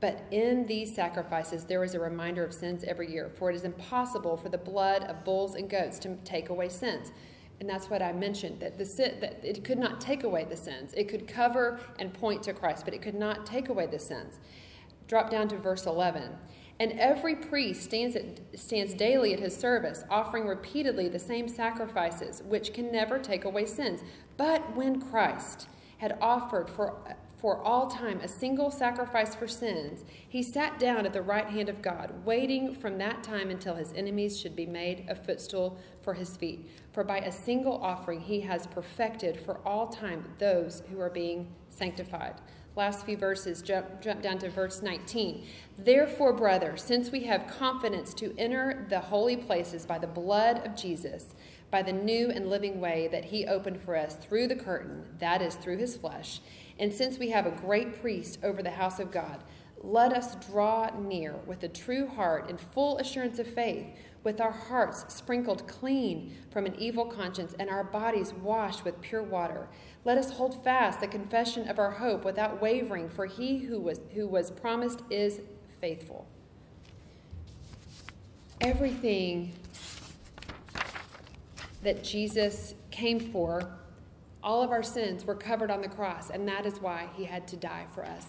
But 0.00 0.24
in 0.30 0.68
these 0.68 0.94
sacrifices, 0.94 1.66
there 1.66 1.84
is 1.84 1.94
a 1.94 2.00
reminder 2.00 2.44
of 2.44 2.54
sins 2.54 2.82
every 2.84 3.12
year, 3.12 3.30
for 3.34 3.50
it 3.50 3.56
is 3.56 3.64
impossible 3.64 4.38
for 4.38 4.48
the 4.48 4.56
blood 4.56 5.02
of 5.02 5.22
bulls 5.22 5.54
and 5.54 5.68
goats 5.68 5.98
to 5.98 6.16
take 6.24 6.48
away 6.48 6.70
sins. 6.70 7.12
And 7.60 7.68
that's 7.68 7.90
what 7.90 8.02
I 8.02 8.12
mentioned 8.12 8.60
that 8.60 8.78
the 8.78 8.84
sin, 8.84 9.18
that 9.20 9.44
it 9.44 9.64
could 9.64 9.78
not 9.78 10.00
take 10.00 10.22
away 10.22 10.44
the 10.44 10.56
sins. 10.56 10.94
It 10.96 11.08
could 11.08 11.26
cover 11.26 11.80
and 11.98 12.14
point 12.14 12.42
to 12.44 12.52
Christ, 12.52 12.84
but 12.84 12.94
it 12.94 13.02
could 13.02 13.16
not 13.16 13.46
take 13.46 13.68
away 13.68 13.86
the 13.86 13.98
sins. 13.98 14.38
Drop 15.08 15.30
down 15.30 15.48
to 15.48 15.56
verse 15.56 15.86
11. 15.86 16.30
And 16.80 16.92
every 16.92 17.34
priest 17.34 17.82
stands, 17.82 18.14
at, 18.14 18.40
stands 18.54 18.94
daily 18.94 19.32
at 19.32 19.40
his 19.40 19.56
service, 19.56 20.04
offering 20.08 20.46
repeatedly 20.46 21.08
the 21.08 21.18
same 21.18 21.48
sacrifices, 21.48 22.42
which 22.44 22.72
can 22.72 22.92
never 22.92 23.18
take 23.18 23.44
away 23.44 23.66
sins. 23.66 24.00
But 24.36 24.76
when 24.76 25.00
Christ 25.00 25.68
had 25.98 26.16
offered 26.20 26.70
for 26.70 26.94
for 27.38 27.62
all 27.62 27.86
time 27.86 28.20
a 28.20 28.28
single 28.28 28.70
sacrifice 28.70 29.34
for 29.34 29.46
sins, 29.46 30.04
he 30.28 30.42
sat 30.42 30.78
down 30.78 31.06
at 31.06 31.12
the 31.12 31.22
right 31.22 31.46
hand 31.46 31.68
of 31.68 31.80
God, 31.80 32.12
waiting 32.24 32.74
from 32.74 32.98
that 32.98 33.22
time 33.22 33.48
until 33.48 33.76
his 33.76 33.92
enemies 33.92 34.38
should 34.38 34.56
be 34.56 34.66
made 34.66 35.06
a 35.08 35.14
footstool 35.14 35.78
for 36.02 36.14
his 36.14 36.36
feet. 36.36 36.68
For 36.92 37.04
by 37.04 37.18
a 37.18 37.32
single 37.32 37.80
offering 37.82 38.20
he 38.20 38.40
has 38.40 38.66
perfected 38.66 39.38
for 39.38 39.60
all 39.64 39.86
time 39.86 40.24
those 40.38 40.82
who 40.90 41.00
are 41.00 41.10
being 41.10 41.54
sanctified. 41.68 42.34
Last 42.74 43.04
few 43.04 43.16
verses, 43.16 43.62
jump, 43.62 44.00
jump 44.00 44.22
down 44.22 44.38
to 44.38 44.50
verse 44.50 44.82
19. 44.82 45.44
Therefore, 45.76 46.32
brother, 46.32 46.76
since 46.76 47.10
we 47.10 47.24
have 47.24 47.48
confidence 47.48 48.14
to 48.14 48.34
enter 48.38 48.86
the 48.88 49.00
holy 49.00 49.36
places 49.36 49.84
by 49.84 49.98
the 49.98 50.06
blood 50.06 50.64
of 50.64 50.76
Jesus, 50.76 51.34
by 51.70 51.82
the 51.82 51.92
new 51.92 52.30
and 52.30 52.48
living 52.48 52.80
way 52.80 53.08
that 53.10 53.26
he 53.26 53.46
opened 53.46 53.80
for 53.80 53.96
us 53.96 54.14
through 54.14 54.46
the 54.46 54.56
curtain, 54.56 55.04
that 55.18 55.42
is, 55.42 55.56
through 55.56 55.76
his 55.76 55.96
flesh, 55.96 56.40
and 56.78 56.92
since 56.92 57.18
we 57.18 57.30
have 57.30 57.46
a 57.46 57.50
great 57.50 58.00
priest 58.00 58.38
over 58.42 58.62
the 58.62 58.70
house 58.70 58.98
of 58.98 59.10
God, 59.10 59.42
let 59.82 60.12
us 60.12 60.34
draw 60.46 60.90
near 60.98 61.36
with 61.46 61.62
a 61.62 61.68
true 61.68 62.08
heart 62.08 62.48
and 62.48 62.60
full 62.60 62.98
assurance 62.98 63.38
of 63.38 63.46
faith, 63.46 63.86
with 64.24 64.40
our 64.40 64.50
hearts 64.50 65.14
sprinkled 65.14 65.68
clean 65.68 66.36
from 66.50 66.66
an 66.66 66.74
evil 66.76 67.06
conscience 67.06 67.54
and 67.58 67.70
our 67.70 67.84
bodies 67.84 68.32
washed 68.32 68.84
with 68.84 69.00
pure 69.00 69.22
water. 69.22 69.68
Let 70.04 70.18
us 70.18 70.32
hold 70.32 70.64
fast 70.64 71.00
the 71.00 71.06
confession 71.06 71.68
of 71.68 71.78
our 71.78 71.92
hope 71.92 72.24
without 72.24 72.60
wavering, 72.60 73.08
for 73.08 73.26
he 73.26 73.58
who 73.58 73.80
was, 73.80 74.00
who 74.14 74.26
was 74.26 74.50
promised 74.50 75.02
is 75.10 75.40
faithful. 75.80 76.26
Everything 78.60 79.52
that 81.82 82.02
Jesus 82.02 82.74
came 82.90 83.20
for 83.20 83.78
all 84.48 84.62
of 84.62 84.70
our 84.70 84.82
sins 84.82 85.26
were 85.26 85.34
covered 85.34 85.70
on 85.70 85.82
the 85.82 85.88
cross, 85.88 86.30
and 86.30 86.48
that 86.48 86.64
is 86.64 86.80
why 86.80 87.06
he 87.14 87.24
had 87.26 87.46
to 87.46 87.54
die 87.54 87.84
for 87.94 88.02
us. 88.02 88.24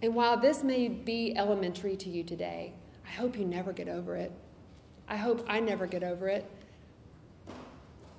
And 0.00 0.14
while 0.14 0.38
this 0.38 0.64
may 0.64 0.88
be 0.88 1.36
elementary 1.36 1.94
to 1.94 2.08
you 2.08 2.24
today, 2.24 2.72
I 3.06 3.10
hope 3.10 3.38
you 3.38 3.44
never 3.44 3.74
get 3.74 3.86
over 3.86 4.16
it. 4.16 4.32
I 5.06 5.16
hope 5.16 5.44
I 5.46 5.60
never 5.60 5.86
get 5.86 6.02
over 6.02 6.26
it. 6.30 6.50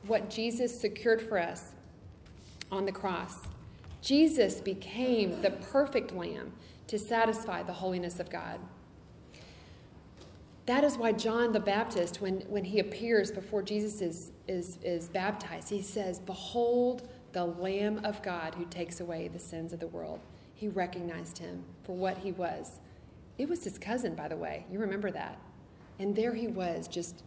What 0.05 0.29
Jesus 0.29 0.79
secured 0.79 1.19
for 1.19 1.39
us 1.39 1.71
on 2.71 2.85
the 2.85 2.91
cross. 2.91 3.39
Jesus 4.03 4.61
became 4.61 5.41
the 5.41 5.49
perfect 5.49 6.13
lamb 6.13 6.53
to 6.85 6.99
satisfy 6.99 7.63
the 7.63 7.73
holiness 7.73 8.19
of 8.19 8.29
God. 8.29 8.59
That 10.67 10.83
is 10.83 10.97
why 10.97 11.13
John 11.13 11.53
the 11.53 11.61
Baptist, 11.61 12.19
when, 12.19 12.41
when 12.49 12.65
he 12.65 12.79
appears 12.79 13.31
before 13.31 13.63
Jesus 13.63 14.01
is, 14.01 14.31
is, 14.49 14.79
is 14.83 15.07
baptized, 15.07 15.69
he 15.69 15.81
says, 15.81 16.19
Behold 16.19 17.07
the 17.31 17.45
Lamb 17.45 18.01
of 18.03 18.21
God 18.21 18.53
who 18.55 18.65
takes 18.65 18.99
away 18.99 19.29
the 19.29 19.39
sins 19.39 19.71
of 19.71 19.79
the 19.79 19.87
world. 19.87 20.19
He 20.53 20.67
recognized 20.67 21.37
him 21.37 21.63
for 21.83 21.95
what 21.95 22.17
he 22.17 22.33
was. 22.33 22.79
It 23.37 23.47
was 23.47 23.63
his 23.63 23.77
cousin, 23.77 24.13
by 24.13 24.27
the 24.27 24.35
way. 24.35 24.65
You 24.69 24.79
remember 24.79 25.09
that. 25.11 25.39
And 25.99 26.13
there 26.15 26.33
he 26.33 26.47
was, 26.47 26.89
just 26.89 27.23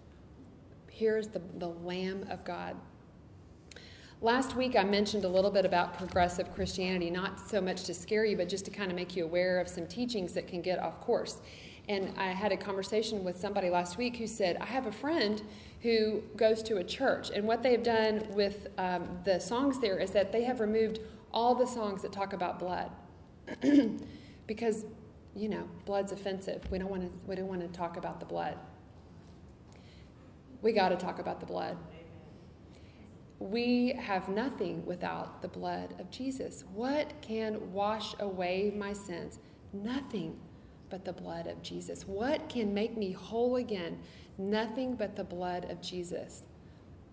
here's 0.90 1.28
the, 1.28 1.40
the 1.56 1.68
Lamb 1.68 2.26
of 2.28 2.44
God. 2.44 2.76
Last 4.20 4.54
week, 4.54 4.76
I 4.76 4.84
mentioned 4.84 5.24
a 5.24 5.28
little 5.28 5.50
bit 5.50 5.64
about 5.64 5.96
progressive 5.96 6.54
Christianity, 6.54 7.08
not 7.08 7.48
so 7.48 7.62
much 7.62 7.84
to 7.84 7.94
scare 7.94 8.26
you, 8.26 8.36
but 8.36 8.50
just 8.50 8.66
to 8.66 8.70
kind 8.70 8.90
of 8.90 8.96
make 8.96 9.16
you 9.16 9.24
aware 9.24 9.60
of 9.60 9.66
some 9.66 9.86
teachings 9.86 10.34
that 10.34 10.46
can 10.46 10.60
get 10.60 10.78
off 10.78 11.00
course. 11.00 11.40
And 11.90 12.14
I 12.16 12.28
had 12.28 12.52
a 12.52 12.56
conversation 12.56 13.24
with 13.24 13.36
somebody 13.36 13.68
last 13.68 13.98
week 13.98 14.18
who 14.18 14.28
said, 14.28 14.56
I 14.60 14.66
have 14.66 14.86
a 14.86 14.92
friend 14.92 15.42
who 15.82 16.22
goes 16.36 16.62
to 16.62 16.76
a 16.76 16.84
church, 16.84 17.30
and 17.34 17.48
what 17.48 17.64
they've 17.64 17.82
done 17.82 18.28
with 18.30 18.68
um, 18.78 19.18
the 19.24 19.40
songs 19.40 19.80
there 19.80 19.98
is 19.98 20.12
that 20.12 20.30
they 20.30 20.44
have 20.44 20.60
removed 20.60 21.00
all 21.32 21.56
the 21.56 21.66
songs 21.66 22.02
that 22.02 22.12
talk 22.12 22.32
about 22.32 22.60
blood. 22.60 22.92
because, 24.46 24.86
you 25.34 25.48
know, 25.48 25.68
blood's 25.84 26.12
offensive. 26.12 26.62
We 26.70 26.78
don't 26.78 26.90
want 26.90 27.02
to 27.02 27.10
we 27.26 27.34
don't 27.34 27.48
want 27.48 27.62
to 27.62 27.68
talk 27.76 27.96
about 27.96 28.20
the 28.20 28.26
blood. 28.26 28.56
We 30.62 30.70
got 30.70 30.90
to 30.90 30.96
talk 30.96 31.18
about 31.18 31.40
the 31.40 31.46
blood. 31.46 31.76
We 33.40 33.94
have 33.98 34.28
nothing 34.28 34.86
without 34.86 35.42
the 35.42 35.48
blood 35.48 35.96
of 35.98 36.08
Jesus. 36.12 36.62
What 36.72 37.20
can 37.20 37.72
wash 37.72 38.14
away 38.20 38.72
my 38.76 38.92
sins? 38.92 39.40
Nothing 39.72 40.38
but 40.90 41.04
the 41.04 41.12
blood 41.12 41.46
of 41.46 41.62
Jesus. 41.62 42.06
What 42.06 42.48
can 42.48 42.74
make 42.74 42.96
me 42.96 43.12
whole 43.12 43.56
again? 43.56 43.98
Nothing 44.36 44.94
but 44.96 45.16
the 45.16 45.24
blood 45.24 45.70
of 45.70 45.80
Jesus. 45.80 46.42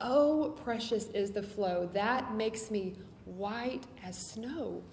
Oh, 0.01 0.55
precious 0.63 1.07
is 1.07 1.31
the 1.31 1.43
flow 1.43 1.89
that 1.93 2.35
makes 2.35 2.69
me 2.69 2.95
white 3.25 3.83
as 4.03 4.17
snow. 4.17 4.83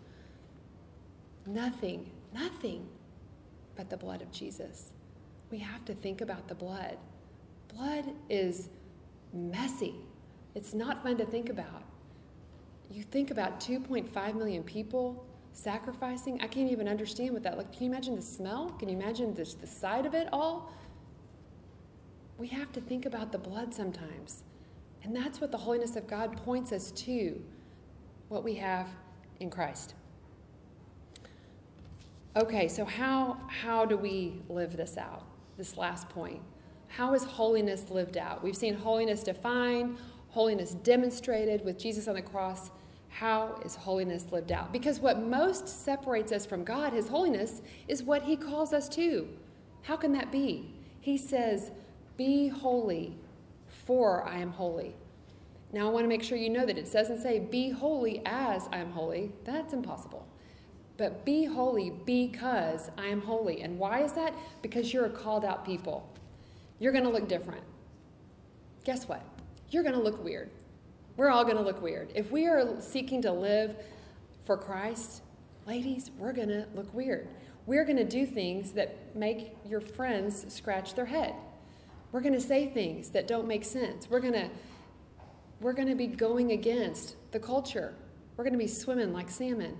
Nothing, 1.46 2.10
nothing 2.32 2.86
but 3.76 3.90
the 3.90 3.96
blood 3.96 4.22
of 4.22 4.30
Jesus. 4.30 4.90
We 5.50 5.58
have 5.58 5.84
to 5.84 5.94
think 5.94 6.20
about 6.20 6.48
the 6.48 6.54
blood. 6.54 6.96
Blood 7.74 8.06
is 8.30 8.68
messy, 9.32 9.94
it's 10.54 10.74
not 10.74 11.02
fun 11.02 11.16
to 11.18 11.26
think 11.26 11.48
about. 11.48 11.82
You 12.90 13.02
think 13.02 13.30
about 13.30 13.60
2.5 13.60 14.36
million 14.36 14.62
people 14.62 15.26
sacrificing. 15.54 16.40
I 16.42 16.48
can't 16.48 16.70
even 16.70 16.88
understand 16.88 17.32
what 17.32 17.42
that 17.44 17.56
like. 17.56 17.72
Can 17.72 17.84
you 17.84 17.90
imagine 17.90 18.16
the 18.16 18.22
smell? 18.22 18.70
Can 18.78 18.88
you 18.88 18.96
imagine 18.96 19.34
the, 19.34 19.44
the 19.60 19.66
sight 19.66 20.04
of 20.04 20.14
it 20.14 20.28
all? 20.32 20.72
We 22.36 22.48
have 22.48 22.72
to 22.72 22.80
think 22.80 23.06
about 23.06 23.32
the 23.32 23.38
blood 23.38 23.72
sometimes. 23.72 24.42
And 25.04 25.14
that's 25.14 25.40
what 25.40 25.52
the 25.52 25.58
holiness 25.58 25.96
of 25.96 26.06
God 26.08 26.36
points 26.44 26.72
us 26.72 26.90
to, 26.92 27.40
what 28.28 28.42
we 28.42 28.54
have 28.54 28.88
in 29.38 29.50
Christ. 29.50 29.94
Okay, 32.36 32.66
so 32.66 32.84
how, 32.84 33.36
how 33.46 33.84
do 33.84 33.96
we 33.96 34.42
live 34.48 34.76
this 34.76 34.98
out? 34.98 35.22
This 35.56 35.76
last 35.76 36.08
point. 36.08 36.40
How 36.88 37.14
is 37.14 37.22
holiness 37.22 37.90
lived 37.90 38.16
out? 38.16 38.42
We've 38.42 38.56
seen 38.56 38.74
holiness 38.74 39.22
defined, 39.22 39.98
holiness 40.30 40.72
demonstrated 40.72 41.64
with 41.64 41.78
Jesus 41.78 42.08
on 42.08 42.14
the 42.14 42.22
cross 42.22 42.70
how 43.14 43.60
is 43.64 43.76
holiness 43.76 44.26
lived 44.32 44.50
out? 44.50 44.72
Because 44.72 44.98
what 44.98 45.20
most 45.20 45.68
separates 45.68 46.32
us 46.32 46.44
from 46.44 46.64
God, 46.64 46.92
His 46.92 47.06
holiness, 47.06 47.62
is 47.86 48.02
what 48.02 48.24
He 48.24 48.36
calls 48.36 48.72
us 48.72 48.88
to. 48.90 49.28
How 49.82 49.96
can 49.96 50.10
that 50.12 50.32
be? 50.32 50.74
He 51.00 51.16
says, 51.16 51.70
Be 52.16 52.48
holy, 52.48 53.14
for 53.68 54.26
I 54.26 54.38
am 54.38 54.50
holy. 54.50 54.96
Now, 55.72 55.86
I 55.86 55.92
want 55.92 56.02
to 56.02 56.08
make 56.08 56.24
sure 56.24 56.36
you 56.36 56.50
know 56.50 56.66
that 56.66 56.76
it 56.76 56.92
doesn't 56.92 57.22
say, 57.22 57.38
Be 57.38 57.70
holy 57.70 58.20
as 58.26 58.68
I 58.72 58.78
am 58.78 58.90
holy. 58.90 59.30
That's 59.44 59.72
impossible. 59.72 60.26
But 60.96 61.24
be 61.24 61.44
holy 61.44 61.90
because 61.90 62.90
I 62.98 63.06
am 63.06 63.20
holy. 63.20 63.62
And 63.62 63.78
why 63.78 64.02
is 64.02 64.12
that? 64.14 64.34
Because 64.60 64.92
you're 64.92 65.06
a 65.06 65.10
called 65.10 65.44
out 65.44 65.64
people. 65.64 66.08
You're 66.80 66.92
going 66.92 67.04
to 67.04 67.10
look 67.10 67.28
different. 67.28 67.62
Guess 68.82 69.06
what? 69.06 69.22
You're 69.70 69.84
going 69.84 69.94
to 69.94 70.02
look 70.02 70.22
weird. 70.22 70.50
We're 71.16 71.30
all 71.30 71.44
going 71.44 71.56
to 71.56 71.62
look 71.62 71.80
weird. 71.80 72.10
If 72.14 72.32
we 72.32 72.46
are 72.46 72.80
seeking 72.80 73.22
to 73.22 73.32
live 73.32 73.76
for 74.44 74.56
Christ, 74.56 75.22
ladies, 75.66 76.10
we're 76.18 76.32
going 76.32 76.48
to 76.48 76.66
look 76.74 76.92
weird. 76.92 77.28
We're 77.66 77.84
going 77.84 77.98
to 77.98 78.04
do 78.04 78.26
things 78.26 78.72
that 78.72 79.14
make 79.14 79.56
your 79.64 79.80
friends 79.80 80.52
scratch 80.52 80.94
their 80.94 81.06
head. 81.06 81.34
We're 82.10 82.20
going 82.20 82.34
to 82.34 82.40
say 82.40 82.66
things 82.66 83.10
that 83.10 83.28
don't 83.28 83.46
make 83.46 83.64
sense. 83.64 84.08
We're 84.10 84.20
going 84.20 84.34
to 84.34 84.50
we're 85.60 85.72
going 85.72 85.88
to 85.88 85.94
be 85.94 86.08
going 86.08 86.52
against 86.52 87.16
the 87.32 87.38
culture. 87.38 87.94
We're 88.36 88.44
going 88.44 88.52
to 88.52 88.58
be 88.58 88.66
swimming 88.66 89.12
like 89.12 89.30
salmon 89.30 89.78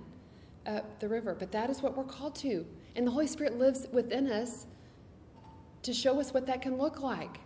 up 0.65 0.99
the 0.99 1.07
river. 1.07 1.35
But 1.37 1.51
that 1.51 1.69
is 1.69 1.81
what 1.81 1.95
we're 1.95 2.05
called 2.05 2.35
to. 2.37 2.65
And 2.95 3.05
the 3.05 3.11
Holy 3.11 3.27
Spirit 3.27 3.59
lives 3.59 3.85
within 3.91 4.31
us 4.31 4.65
to 5.83 5.93
show 5.93 6.19
us 6.19 6.33
what 6.33 6.47
that 6.47 6.61
can 6.61 6.77
look 6.77 7.01
like. 7.01 7.39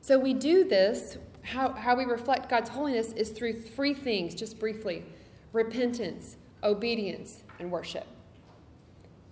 So 0.00 0.18
we 0.18 0.34
do 0.34 0.64
this, 0.64 1.18
how, 1.48 1.72
how 1.72 1.96
we 1.96 2.04
reflect 2.04 2.50
God's 2.50 2.68
holiness 2.68 3.12
is 3.12 3.30
through 3.30 3.54
three 3.54 3.94
things, 3.94 4.34
just 4.34 4.58
briefly 4.58 5.04
repentance, 5.52 6.36
obedience, 6.62 7.42
and 7.58 7.70
worship. 7.70 8.06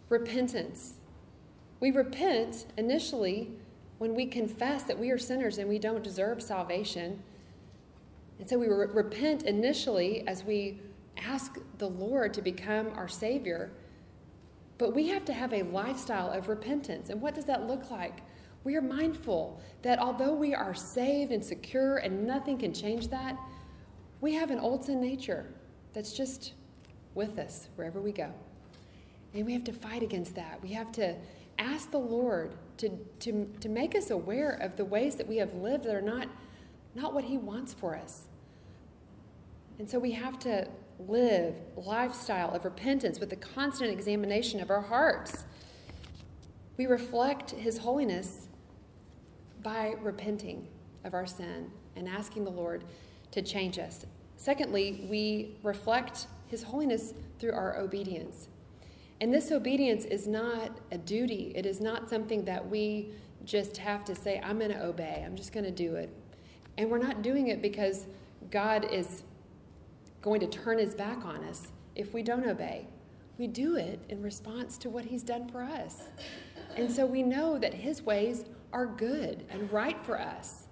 Repentance. 0.09 0.94
We 1.79 1.90
repent 1.90 2.66
initially 2.79 3.50
when 3.98 4.14
we 4.14 4.24
confess 4.24 4.85
that 4.85 4.98
we 4.98 5.11
are 5.11 5.18
sinners 5.18 5.59
and 5.59 5.68
we 5.68 5.79
don't 5.79 6.02
deserve 6.02 6.42
salvation. 6.42 7.22
And 8.38 8.48
so 8.48 8.59
we 8.59 8.68
re- 8.68 8.87
repent 8.87 9.42
initially 9.42 10.26
as 10.26 10.42
we 10.42 10.81
ask 11.18 11.59
the 11.76 11.88
Lord 11.88 12.33
to 12.35 12.42
become 12.42 12.92
our 12.94 13.09
Savior. 13.09 13.70
But 14.79 14.94
we 14.94 15.09
have 15.09 15.24
to 15.26 15.35
have 15.35 15.52
a 15.52 15.62
lifestyle 15.64 16.31
of 16.31 16.48
repentance. 16.48 17.11
And 17.11 17.20
what 17.20 17.35
does 17.35 17.44
that 17.44 17.66
look 17.66 17.90
like? 17.90 18.20
We 18.66 18.74
are 18.74 18.83
mindful 18.83 19.61
that 19.83 20.00
although 20.00 20.35
we 20.35 20.52
are 20.52 20.74
saved 20.74 21.31
and 21.31 21.44
secure 21.44 21.98
and 21.98 22.26
nothing 22.26 22.59
can 22.59 22.74
change 22.74 23.07
that, 23.11 23.38
we 24.20 24.35
have 24.35 24.50
an 24.50 24.59
old 24.59 24.85
sin 24.85 25.00
nature 25.00 25.46
that's 25.92 26.12
just 26.12 26.52
with 27.14 27.38
us 27.38 27.68
wherever 27.76 28.00
we 28.00 28.11
go. 28.11 28.33
And 29.35 29.46
we 29.46 29.52
have 29.52 29.62
to 29.62 29.72
fight 29.72 30.02
against 30.02 30.35
that. 30.35 30.61
We 30.64 30.70
have 30.70 30.90
to 30.92 31.14
ask 31.61 31.92
the 31.92 32.00
Lord 32.00 32.57
to, 32.79 32.88
to, 33.20 33.48
to 33.61 33.68
make 33.68 33.94
us 33.94 34.11
aware 34.11 34.55
of 34.61 34.74
the 34.74 34.85
ways 34.85 35.14
that 35.14 35.29
we 35.29 35.37
have 35.37 35.55
lived 35.55 35.85
that 35.85 35.94
are 35.94 36.02
not, 36.02 36.26
not 36.96 37.14
what 37.14 37.22
He 37.22 37.38
wants 37.38 37.72
for 37.72 37.94
us. 37.94 38.26
And 39.79 39.88
so 39.88 40.00
we 40.00 40.11
have 40.11 40.40
to 40.40 40.66
live 40.98 41.55
lifestyle 41.76 42.52
of 42.52 42.64
repentance 42.64 43.20
with 43.20 43.31
the 43.31 43.37
constant 43.37 43.92
examination 43.92 44.59
of 44.59 44.70
our 44.70 44.81
hearts. 44.81 45.44
We 46.76 46.87
reflect 46.87 47.52
his 47.52 47.79
holiness 47.79 48.45
by 49.66 49.96
repenting 50.00 50.64
of 51.02 51.12
our 51.12 51.26
sin 51.26 51.68
and 51.96 52.09
asking 52.09 52.44
the 52.44 52.50
Lord 52.50 52.85
to 53.33 53.42
change 53.42 53.81
us. 53.81 54.07
Secondly, 54.37 55.05
we 55.11 55.57
reflect 55.64 56.29
his 56.46 56.62
holiness 56.62 57.14
through 57.40 57.50
our 57.50 57.76
obedience. 57.76 58.46
And 59.20 59.35
this 59.35 59.50
obedience 59.50 60.05
is 60.05 60.29
not 60.29 60.79
a 60.92 60.98
duty, 60.98 61.52
it 61.57 61.66
is 61.66 61.81
not 61.81 62.09
something 62.09 62.44
that 62.44 62.70
we 62.70 63.09
just 63.44 63.79
have 63.79 64.05
to 64.05 64.14
say, 64.14 64.40
I'm 64.40 64.61
going 64.61 64.70
to 64.70 64.85
obey, 64.85 65.24
I'm 65.26 65.35
just 65.35 65.52
going 65.52 65.64
to 65.64 65.72
do 65.72 65.96
it. 65.96 66.11
And 66.79 66.88
we're 66.88 66.98
not 66.98 67.22
doing 67.22 67.48
it 67.48 67.61
because 67.61 68.07
God 68.52 68.87
is 68.88 69.24
going 70.22 70.38
to 70.42 70.46
turn 70.46 70.79
his 70.79 70.94
back 70.94 71.24
on 71.24 71.42
us 71.42 71.72
if 71.96 72.14
we 72.14 72.22
don't 72.22 72.46
obey. 72.46 72.87
We 73.37 73.48
do 73.48 73.74
it 73.74 73.98
in 74.09 74.22
response 74.22 74.79
to 74.79 74.88
what 74.88 75.07
he's 75.07 75.24
done 75.24 75.48
for 75.48 75.64
us. 75.64 76.05
And 76.76 76.88
so 76.92 77.05
we 77.05 77.24
know 77.24 77.59
that 77.59 77.74
his 77.74 78.02
ways 78.02 78.44
are 78.72 78.87
good 78.87 79.44
and 79.50 79.70
right 79.72 79.96
for 80.05 80.20
us. 80.20 80.64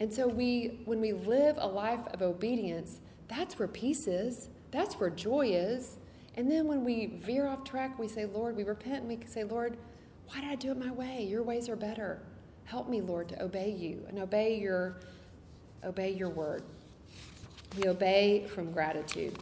And 0.00 0.12
so 0.12 0.26
we 0.26 0.80
when 0.84 1.00
we 1.00 1.12
live 1.12 1.56
a 1.58 1.66
life 1.66 2.06
of 2.12 2.22
obedience, 2.22 2.98
that's 3.28 3.58
where 3.58 3.68
peace 3.68 4.06
is. 4.06 4.48
That's 4.70 4.94
where 4.94 5.10
joy 5.10 5.48
is. 5.52 5.96
And 6.34 6.50
then 6.50 6.66
when 6.66 6.84
we 6.84 7.06
veer 7.06 7.46
off 7.46 7.62
track, 7.62 7.98
we 7.98 8.08
say, 8.08 8.24
Lord, 8.24 8.56
we 8.56 8.64
repent 8.64 9.04
and 9.04 9.08
we 9.08 9.18
say, 9.26 9.44
Lord, 9.44 9.76
why 10.26 10.40
did 10.40 10.50
I 10.50 10.54
do 10.54 10.70
it 10.70 10.78
my 10.78 10.90
way? 10.90 11.24
Your 11.24 11.42
ways 11.42 11.68
are 11.68 11.76
better. 11.76 12.22
Help 12.64 12.88
me, 12.88 13.00
Lord, 13.00 13.28
to 13.30 13.42
obey 13.42 13.70
you 13.70 14.04
and 14.08 14.18
obey 14.18 14.58
your 14.58 14.96
obey 15.84 16.12
your 16.12 16.30
word. 16.30 16.62
We 17.76 17.88
obey 17.88 18.46
from 18.46 18.72
gratitude. 18.72 19.38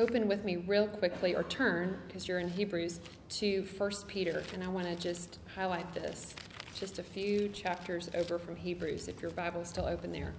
Open 0.00 0.28
with 0.28 0.46
me 0.46 0.56
real 0.56 0.86
quickly, 0.86 1.34
or 1.36 1.42
turn, 1.42 1.98
because 2.06 2.26
you're 2.26 2.38
in 2.38 2.48
Hebrews, 2.48 3.00
to 3.28 3.66
1 3.76 3.90
Peter. 4.08 4.42
And 4.54 4.64
I 4.64 4.68
want 4.68 4.86
to 4.86 4.96
just 4.96 5.38
highlight 5.54 5.92
this. 5.92 6.34
Just 6.74 6.98
a 6.98 7.02
few 7.02 7.50
chapters 7.50 8.08
over 8.14 8.38
from 8.38 8.56
Hebrews, 8.56 9.08
if 9.08 9.20
your 9.20 9.30
Bible 9.32 9.60
is 9.60 9.68
still 9.68 9.84
open 9.84 10.10
there. 10.10 10.32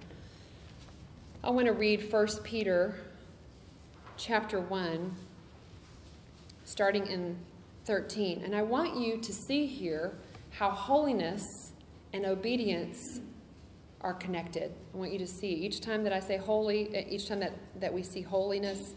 I 1.44 1.50
want 1.50 1.66
to 1.66 1.72
read 1.72 2.12
1 2.12 2.26
Peter 2.42 2.96
chapter 4.16 4.58
1, 4.58 5.14
starting 6.64 7.06
in 7.06 7.38
13. 7.84 8.42
And 8.42 8.56
I 8.56 8.62
want 8.62 8.96
you 8.96 9.18
to 9.18 9.32
see 9.32 9.66
here 9.66 10.18
how 10.50 10.70
holiness 10.70 11.70
and 12.12 12.26
obedience 12.26 13.20
are 14.00 14.14
connected. 14.14 14.72
I 14.92 14.96
want 14.96 15.12
you 15.12 15.20
to 15.20 15.26
see 15.28 15.52
each 15.52 15.80
time 15.80 16.02
that 16.02 16.12
I 16.12 16.18
say 16.18 16.36
holy, 16.36 16.96
uh, 16.96 17.04
each 17.08 17.28
time 17.28 17.38
that, 17.38 17.52
that 17.78 17.94
we 17.94 18.02
see 18.02 18.22
holiness 18.22 18.96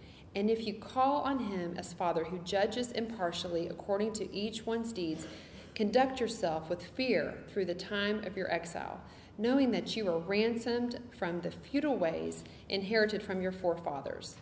And 0.35 0.49
if 0.49 0.65
you 0.65 0.73
call 0.73 1.21
on 1.21 1.39
him 1.39 1.75
as 1.77 1.93
Father 1.93 2.23
who 2.25 2.39
judges 2.39 2.91
impartially 2.91 3.67
according 3.67 4.13
to 4.13 4.33
each 4.33 4.65
one's 4.65 4.93
deeds, 4.93 5.27
conduct 5.75 6.19
yourself 6.19 6.69
with 6.69 6.85
fear 6.85 7.43
through 7.49 7.65
the 7.65 7.75
time 7.75 8.23
of 8.25 8.37
your 8.37 8.51
exile, 8.51 9.01
knowing 9.37 9.71
that 9.71 9.95
you 9.95 10.07
are 10.07 10.19
ransomed 10.19 10.99
from 11.17 11.41
the 11.41 11.51
futile 11.51 11.97
ways 11.97 12.43
inherited 12.69 13.21
from 13.21 13.41
your 13.41 13.51
forefathers, 13.51 14.37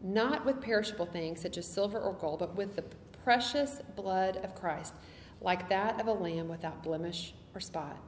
not 0.00 0.44
with 0.44 0.60
perishable 0.60 1.06
things 1.06 1.40
such 1.40 1.56
as 1.56 1.66
silver 1.66 1.98
or 1.98 2.12
gold, 2.12 2.38
but 2.38 2.54
with 2.54 2.76
the 2.76 2.84
precious 3.24 3.80
blood 3.96 4.36
of 4.38 4.54
Christ, 4.54 4.94
like 5.40 5.68
that 5.68 6.00
of 6.00 6.06
a 6.06 6.12
lamb 6.12 6.48
without 6.48 6.82
blemish 6.82 7.34
or 7.54 7.60
spot. 7.60 7.98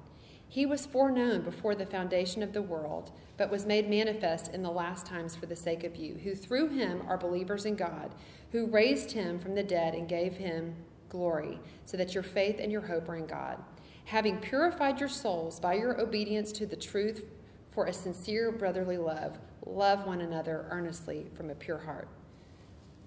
He 0.50 0.66
was 0.66 0.84
foreknown 0.84 1.42
before 1.42 1.76
the 1.76 1.86
foundation 1.86 2.42
of 2.42 2.52
the 2.52 2.60
world, 2.60 3.12
but 3.36 3.52
was 3.52 3.66
made 3.66 3.88
manifest 3.88 4.52
in 4.52 4.64
the 4.64 4.70
last 4.70 5.06
times 5.06 5.36
for 5.36 5.46
the 5.46 5.54
sake 5.54 5.84
of 5.84 5.94
you, 5.94 6.14
who 6.24 6.34
through 6.34 6.70
him 6.70 7.02
are 7.06 7.16
believers 7.16 7.64
in 7.64 7.76
God, 7.76 8.16
who 8.50 8.66
raised 8.66 9.12
him 9.12 9.38
from 9.38 9.54
the 9.54 9.62
dead 9.62 9.94
and 9.94 10.08
gave 10.08 10.38
him 10.38 10.74
glory, 11.08 11.60
so 11.84 11.96
that 11.96 12.14
your 12.14 12.24
faith 12.24 12.58
and 12.58 12.72
your 12.72 12.80
hope 12.80 13.08
are 13.08 13.14
in 13.14 13.26
God. 13.26 13.62
Having 14.06 14.38
purified 14.38 14.98
your 14.98 15.08
souls 15.08 15.60
by 15.60 15.74
your 15.74 16.00
obedience 16.00 16.50
to 16.50 16.66
the 16.66 16.74
truth 16.74 17.26
for 17.70 17.86
a 17.86 17.92
sincere 17.92 18.50
brotherly 18.50 18.98
love, 18.98 19.38
love 19.64 20.04
one 20.04 20.20
another 20.20 20.66
earnestly 20.70 21.26
from 21.32 21.50
a 21.50 21.54
pure 21.54 21.78
heart. 21.78 22.08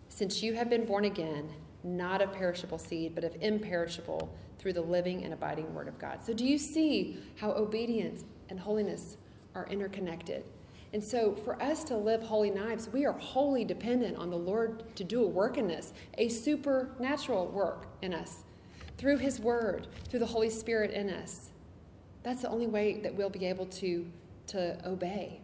Since 0.08 0.42
you 0.42 0.54
have 0.54 0.70
been 0.70 0.86
born 0.86 1.04
again, 1.04 1.50
not 1.84 2.22
of 2.22 2.32
perishable 2.32 2.78
seed, 2.78 3.16
but 3.16 3.24
of 3.24 3.36
imperishable 3.42 4.34
through 4.58 4.74
the 4.74 4.82
living 4.82 5.24
and 5.24 5.34
abiding 5.34 5.74
Word 5.74 5.88
of 5.88 6.00
God. 6.00 6.20
So, 6.26 6.34
do 6.34 6.46
you 6.46 6.58
see 6.58 7.18
how 7.38 7.52
obedience 7.52 8.24
and 8.50 8.60
holiness 8.60 9.18
are 9.56 9.68
interconnected? 9.68 10.44
And 10.94 11.04
so, 11.04 11.34
for 11.34 11.62
us 11.62 11.84
to 11.86 11.98
live 11.98 12.22
holy 12.24 12.52
lives, 12.52 12.88
we 12.88 13.06
are 13.06 13.14
wholly 13.14 13.66
dependent 13.66 14.16
on 14.18 14.30
the 14.30 14.38
Lord 14.38 14.96
to 14.96 15.04
do 15.04 15.24
a 15.24 15.28
work 15.28 15.58
in 15.58 15.72
us, 15.72 15.92
a 16.18 16.30
supernatural 16.30 17.48
work 17.48 17.88
in 18.02 18.14
us, 18.14 18.44
through 18.98 19.18
His 19.18 19.40
Word, 19.40 19.88
through 20.10 20.20
the 20.20 20.28
Holy 20.28 20.50
Spirit 20.50 20.92
in 20.92 21.10
us. 21.10 21.50
That's 22.22 22.44
the 22.44 22.50
only 22.50 22.68
way 22.68 23.02
that 23.02 23.14
we'll 23.14 23.30
be 23.30 23.46
able 23.46 23.66
to, 23.66 24.06
to 24.48 24.88
obey. 24.88 25.42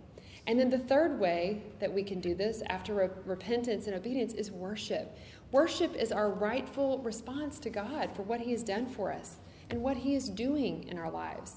And 0.48 0.60
then 0.60 0.70
the 0.70 0.80
third 0.80 1.20
way 1.20 1.62
that 1.80 1.94
we 1.94 2.04
can 2.04 2.20
do 2.20 2.34
this 2.34 2.64
after 2.70 2.94
re- 2.96 3.10
repentance 3.26 3.88
and 3.88 3.96
obedience 3.96 4.34
is 4.34 4.50
worship. 4.50 5.16
Worship 5.52 5.96
is 5.96 6.12
our 6.12 6.30
rightful 6.30 7.00
response 7.00 7.58
to 7.60 7.72
God 7.72 8.12
for 8.16 8.22
what 8.22 8.42
He 8.42 8.52
has 8.52 8.64
done 8.64 8.86
for 8.86 9.12
us 9.12 9.38
and 9.70 9.82
what 9.82 9.98
He 9.98 10.14
is 10.14 10.30
doing 10.30 10.84
in 10.88 11.00
our 11.00 11.10
lives. 11.10 11.56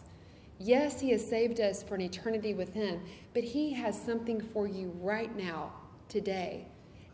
Yes, 0.59 1.01
He 1.01 1.11
has 1.11 1.29
saved 1.29 1.61
us 1.61 1.83
for 1.83 1.95
an 1.95 2.01
eternity 2.01 2.55
with 2.55 2.73
Him, 2.73 3.03
but 3.35 3.45
He 3.45 3.73
has 3.75 4.01
something 4.01 4.41
for 4.41 4.67
you 4.67 4.93
right 5.01 5.35
now, 5.37 5.73
today. 6.09 6.67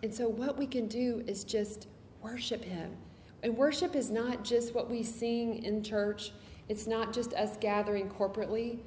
And 0.05 0.14
so, 0.14 0.29
what 0.29 0.57
we 0.57 0.67
can 0.67 0.87
do 0.87 1.25
is 1.27 1.43
just 1.43 1.88
worship 2.23 2.62
Him. 2.62 2.97
And 3.43 3.57
worship 3.57 3.97
is 3.97 4.11
not 4.11 4.45
just 4.45 4.75
what 4.75 4.88
we 4.88 5.03
sing 5.03 5.64
in 5.64 5.83
church, 5.83 6.33
it's 6.69 6.87
not 6.87 7.12
just 7.12 7.35
us 7.35 7.57
gathering 7.61 8.09
corporately. 8.09 8.79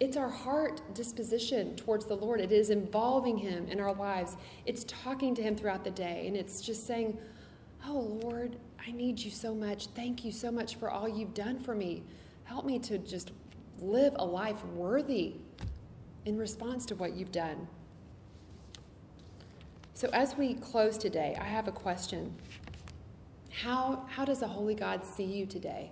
It's 0.00 0.16
our 0.16 0.28
heart 0.28 0.80
disposition 0.94 1.74
towards 1.74 2.06
the 2.06 2.14
Lord. 2.14 2.40
It 2.40 2.52
is 2.52 2.70
involving 2.70 3.36
Him 3.36 3.66
in 3.66 3.80
our 3.80 3.92
lives. 3.92 4.36
It's 4.64 4.84
talking 4.84 5.34
to 5.34 5.42
Him 5.42 5.56
throughout 5.56 5.82
the 5.82 5.90
day. 5.90 6.26
And 6.26 6.36
it's 6.36 6.60
just 6.60 6.86
saying, 6.86 7.18
Oh, 7.86 8.18
Lord, 8.22 8.56
I 8.86 8.92
need 8.92 9.18
you 9.18 9.30
so 9.30 9.54
much. 9.54 9.86
Thank 9.88 10.24
you 10.24 10.32
so 10.32 10.50
much 10.50 10.76
for 10.76 10.90
all 10.90 11.08
you've 11.08 11.34
done 11.34 11.58
for 11.58 11.74
me. 11.74 12.02
Help 12.44 12.64
me 12.64 12.78
to 12.80 12.98
just 12.98 13.32
live 13.80 14.14
a 14.18 14.24
life 14.24 14.64
worthy 14.66 15.34
in 16.24 16.36
response 16.36 16.86
to 16.86 16.94
what 16.94 17.14
you've 17.14 17.32
done. 17.32 17.68
So, 19.94 20.08
as 20.12 20.36
we 20.36 20.54
close 20.54 20.96
today, 20.96 21.36
I 21.40 21.44
have 21.44 21.66
a 21.66 21.72
question. 21.72 22.34
How, 23.50 24.06
how 24.08 24.24
does 24.24 24.42
a 24.42 24.46
holy 24.46 24.74
God 24.74 25.04
see 25.04 25.24
you 25.24 25.44
today? 25.44 25.90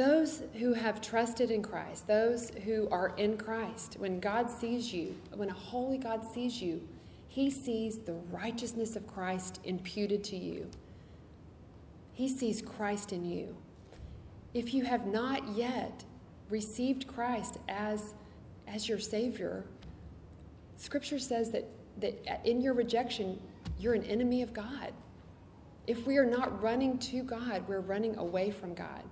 Those 0.00 0.44
who 0.54 0.72
have 0.72 1.02
trusted 1.02 1.50
in 1.50 1.60
Christ, 1.60 2.06
those 2.06 2.52
who 2.64 2.88
are 2.90 3.12
in 3.18 3.36
Christ, 3.36 3.96
when 3.98 4.18
God 4.18 4.48
sees 4.48 4.94
you, 4.94 5.14
when 5.34 5.50
a 5.50 5.52
holy 5.52 5.98
God 5.98 6.24
sees 6.24 6.62
you, 6.62 6.80
he 7.28 7.50
sees 7.50 7.98
the 7.98 8.14
righteousness 8.32 8.96
of 8.96 9.06
Christ 9.06 9.60
imputed 9.62 10.24
to 10.24 10.38
you. 10.38 10.70
He 12.14 12.30
sees 12.30 12.62
Christ 12.62 13.12
in 13.12 13.26
you. 13.26 13.54
If 14.54 14.72
you 14.72 14.84
have 14.84 15.04
not 15.04 15.46
yet 15.48 16.02
received 16.48 17.06
Christ 17.06 17.58
as, 17.68 18.14
as 18.66 18.88
your 18.88 18.98
Savior, 18.98 19.66
Scripture 20.78 21.18
says 21.18 21.50
that, 21.50 21.68
that 21.98 22.40
in 22.46 22.62
your 22.62 22.72
rejection, 22.72 23.38
you're 23.78 23.92
an 23.92 24.04
enemy 24.04 24.40
of 24.40 24.54
God. 24.54 24.94
If 25.86 26.06
we 26.06 26.16
are 26.16 26.24
not 26.24 26.62
running 26.62 26.96
to 27.00 27.22
God, 27.22 27.68
we're 27.68 27.80
running 27.80 28.16
away 28.16 28.50
from 28.50 28.72
God. 28.72 29.02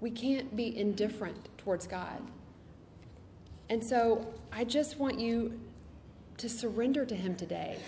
We 0.00 0.10
can't 0.10 0.54
be 0.54 0.76
indifferent 0.78 1.48
towards 1.58 1.86
God. 1.86 2.22
And 3.68 3.82
so 3.82 4.26
I 4.52 4.64
just 4.64 4.98
want 4.98 5.18
you 5.18 5.60
to 6.38 6.48
surrender 6.48 7.04
to 7.04 7.14
Him 7.14 7.34
today. 7.34 7.78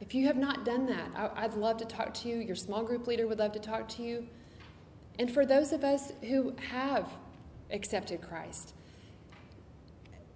If 0.00 0.14
you 0.14 0.26
have 0.26 0.36
not 0.36 0.64
done 0.64 0.86
that, 0.86 1.10
I, 1.14 1.46
would 1.46 1.56
love 1.56 1.78
to 1.78 1.84
talk 1.84 2.14
to 2.14 2.28
you. 2.28 2.36
Your 2.36 2.54
small 2.54 2.84
group 2.84 3.06
leader 3.06 3.26
would 3.26 3.38
love 3.38 3.52
to 3.52 3.58
talk 3.58 3.88
to 3.90 4.02
you. 4.02 4.26
And 5.18 5.30
for 5.30 5.44
those 5.44 5.72
of 5.72 5.82
us 5.82 6.12
who 6.22 6.54
have 6.70 7.10
accepted 7.70 8.20
Christ, 8.22 8.74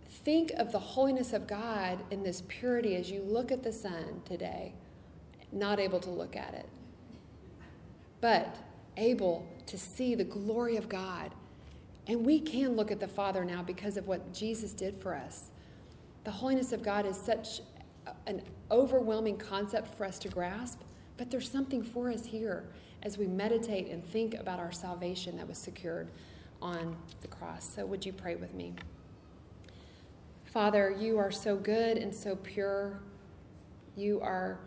think 0.09 0.51
of 0.57 0.73
the 0.73 0.79
holiness 0.79 1.33
of 1.33 1.47
God 1.47 2.01
in 2.11 2.23
this 2.23 2.43
purity 2.49 2.97
as 2.97 3.11
you 3.11 3.23
look 3.23 3.53
at 3.53 3.63
the 3.63 3.73
sun 3.73 4.23
today, 4.25 4.75
not 5.53 5.79
able 5.79 6.01
to 6.01 6.11
look 6.11 6.37
at 6.37 6.55
it, 6.55 6.69
but 8.21 8.57
able 8.97 9.47
to 9.67 9.79
see 9.79 10.15
the 10.15 10.25
glory 10.25 10.77
of 10.77 10.89
God. 10.89 11.33
And 12.07 12.27
we 12.27 12.41
can 12.41 12.77
look 12.77 12.91
at 12.91 13.01
the 13.01 13.09
Father 13.09 13.45
now 13.45 13.63
because 13.63 13.97
of 13.97 14.07
what 14.07 14.33
Jesus 14.33 14.73
did 14.73 14.97
for 14.97 15.15
us. 15.15 15.51
The 16.25 16.31
holiness 16.31 16.73
of 16.73 16.83
God 16.83 17.07
is 17.07 17.17
such 17.17 17.61
an 18.27 18.43
overwhelming 18.71 19.37
concept 19.37 19.97
for 19.97 20.05
us 20.05 20.19
to 20.21 20.29
grasp, 20.29 20.81
but 21.17 21.31
there's 21.31 21.51
something 21.51 21.83
for 21.83 22.11
us 22.11 22.25
here 22.25 22.65
as 23.03 23.19
we 23.19 23.27
meditate 23.27 23.89
and 23.89 24.05
think 24.05 24.35
about 24.35 24.59
our 24.59 24.73
salvation 24.73 25.37
that 25.37 25.47
was 25.47 25.59
secured 25.59 26.11
on 26.61 26.97
the 27.21 27.29
cross. 27.29 27.69
So, 27.75 27.85
would 27.87 28.07
you 28.07 28.13
pray 28.13 28.37
with 28.37 28.55
me? 28.55 28.75
Father, 30.45 30.95
you 30.99 31.19
are 31.19 31.31
so 31.31 31.57
good 31.57 31.97
and 31.97 32.15
so 32.15 32.37
pure. 32.37 33.01
You 33.97 34.21
are 34.21 34.61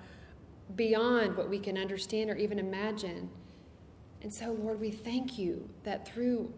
beyond 0.76 1.38
what 1.38 1.50
we 1.50 1.60
can 1.60 1.78
understand 1.78 2.30
or 2.30 2.36
even 2.36 2.60
imagine. 2.60 3.30
And 4.26 4.34
so, 4.34 4.54
Lord, 4.54 4.82
we 4.82 4.90
thank 4.90 5.38
you 5.38 5.70
that 5.84 6.08
through 6.08 6.52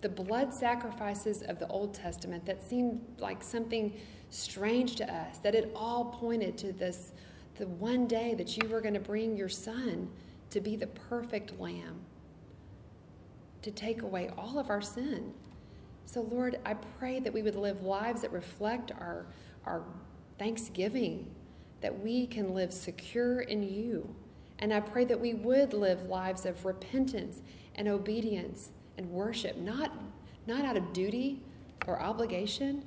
the 0.00 0.08
blood 0.08 0.54
sacrifices 0.54 1.42
of 1.42 1.58
the 1.58 1.68
Old 1.68 1.92
Testament 1.92 2.46
that 2.46 2.62
seemed 2.62 3.02
like 3.18 3.42
something 3.42 3.92
strange 4.30 4.96
to 4.96 5.14
us, 5.14 5.36
that 5.40 5.54
it 5.54 5.70
all 5.76 6.06
pointed 6.06 6.56
to 6.56 6.72
this 6.72 7.12
the 7.56 7.66
one 7.66 8.06
day 8.06 8.34
that 8.36 8.56
you 8.56 8.66
were 8.66 8.80
going 8.80 8.94
to 8.94 8.98
bring 9.00 9.36
your 9.36 9.50
son 9.50 10.08
to 10.48 10.58
be 10.62 10.74
the 10.74 10.86
perfect 10.86 11.60
lamb, 11.60 12.00
to 13.60 13.70
take 13.70 14.00
away 14.00 14.30
all 14.38 14.58
of 14.58 14.70
our 14.70 14.80
sin. 14.80 15.34
So, 16.06 16.22
Lord, 16.22 16.60
I 16.64 16.72
pray 16.72 17.20
that 17.20 17.34
we 17.34 17.42
would 17.42 17.56
live 17.56 17.82
lives 17.82 18.22
that 18.22 18.32
reflect 18.32 18.90
our, 18.90 19.26
our 19.66 19.82
thanksgiving, 20.38 21.30
that 21.82 22.00
we 22.00 22.26
can 22.26 22.54
live 22.54 22.72
secure 22.72 23.42
in 23.42 23.62
you 23.62 24.16
and 24.62 24.72
I 24.72 24.78
pray 24.78 25.04
that 25.06 25.18
we 25.18 25.34
would 25.34 25.74
live 25.74 26.04
lives 26.04 26.46
of 26.46 26.64
repentance 26.64 27.42
and 27.74 27.88
obedience 27.88 28.70
and 28.96 29.10
worship, 29.10 29.56
not, 29.56 29.92
not 30.46 30.64
out 30.64 30.76
of 30.76 30.92
duty 30.92 31.42
or 31.88 32.00
obligation, 32.00 32.84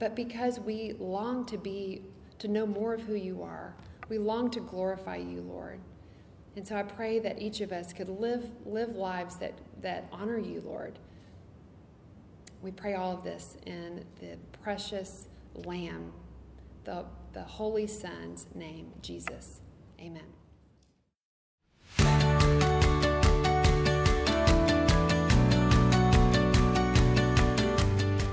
but 0.00 0.16
because 0.16 0.58
we 0.58 0.94
long 0.98 1.46
to 1.46 1.56
be, 1.56 2.02
to 2.40 2.48
know 2.48 2.66
more 2.66 2.94
of 2.94 3.02
who 3.02 3.14
you 3.14 3.44
are. 3.44 3.76
We 4.08 4.18
long 4.18 4.50
to 4.50 4.58
glorify 4.58 5.16
you, 5.16 5.40
Lord. 5.42 5.78
And 6.56 6.66
so 6.66 6.74
I 6.74 6.82
pray 6.82 7.20
that 7.20 7.40
each 7.40 7.60
of 7.60 7.70
us 7.70 7.92
could 7.92 8.08
live, 8.08 8.50
live 8.66 8.96
lives 8.96 9.36
that, 9.36 9.54
that 9.82 10.08
honor 10.10 10.38
you, 10.38 10.64
Lord. 10.66 10.98
We 12.60 12.72
pray 12.72 12.94
all 12.94 13.12
of 13.12 13.22
this 13.22 13.56
in 13.66 14.04
the 14.18 14.36
precious 14.64 15.28
Lamb, 15.54 16.12
the, 16.82 17.04
the 17.34 17.44
Holy 17.44 17.86
Son's 17.86 18.48
name, 18.56 18.90
Jesus. 19.00 19.60
Amen. 20.00 20.37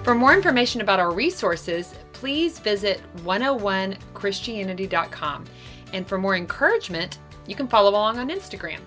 For 0.03 0.13
more 0.13 0.35
information 0.35 0.81
about 0.81 0.99
our 0.99 1.11
resources, 1.11 1.95
please 2.13 2.59
visit 2.59 3.01
101christianity.com. 3.23 5.45
And 5.93 6.07
for 6.07 6.19
more 6.19 6.35
encouragement, 6.35 7.17
you 7.47 7.55
can 7.55 7.67
follow 7.67 7.89
along 7.89 8.19
on 8.19 8.29
Instagram 8.29 8.81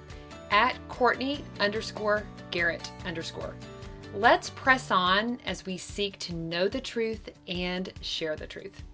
at 0.53 0.77
Courtney 0.89 1.43
underscore 1.59 2.23
Garrett 2.53 2.93
underscore. 3.05 3.57
Let's 4.15 4.51
press 4.51 4.93
on 4.93 5.41
as 5.45 5.67
we 5.67 5.77
seek 5.77 6.21
to 6.21 6.37
know 6.37 6.69
the 6.69 6.81
truth 6.81 7.29
and 7.47 7.93
share 8.01 8.37
the 8.37 8.47
truth. 8.47 8.85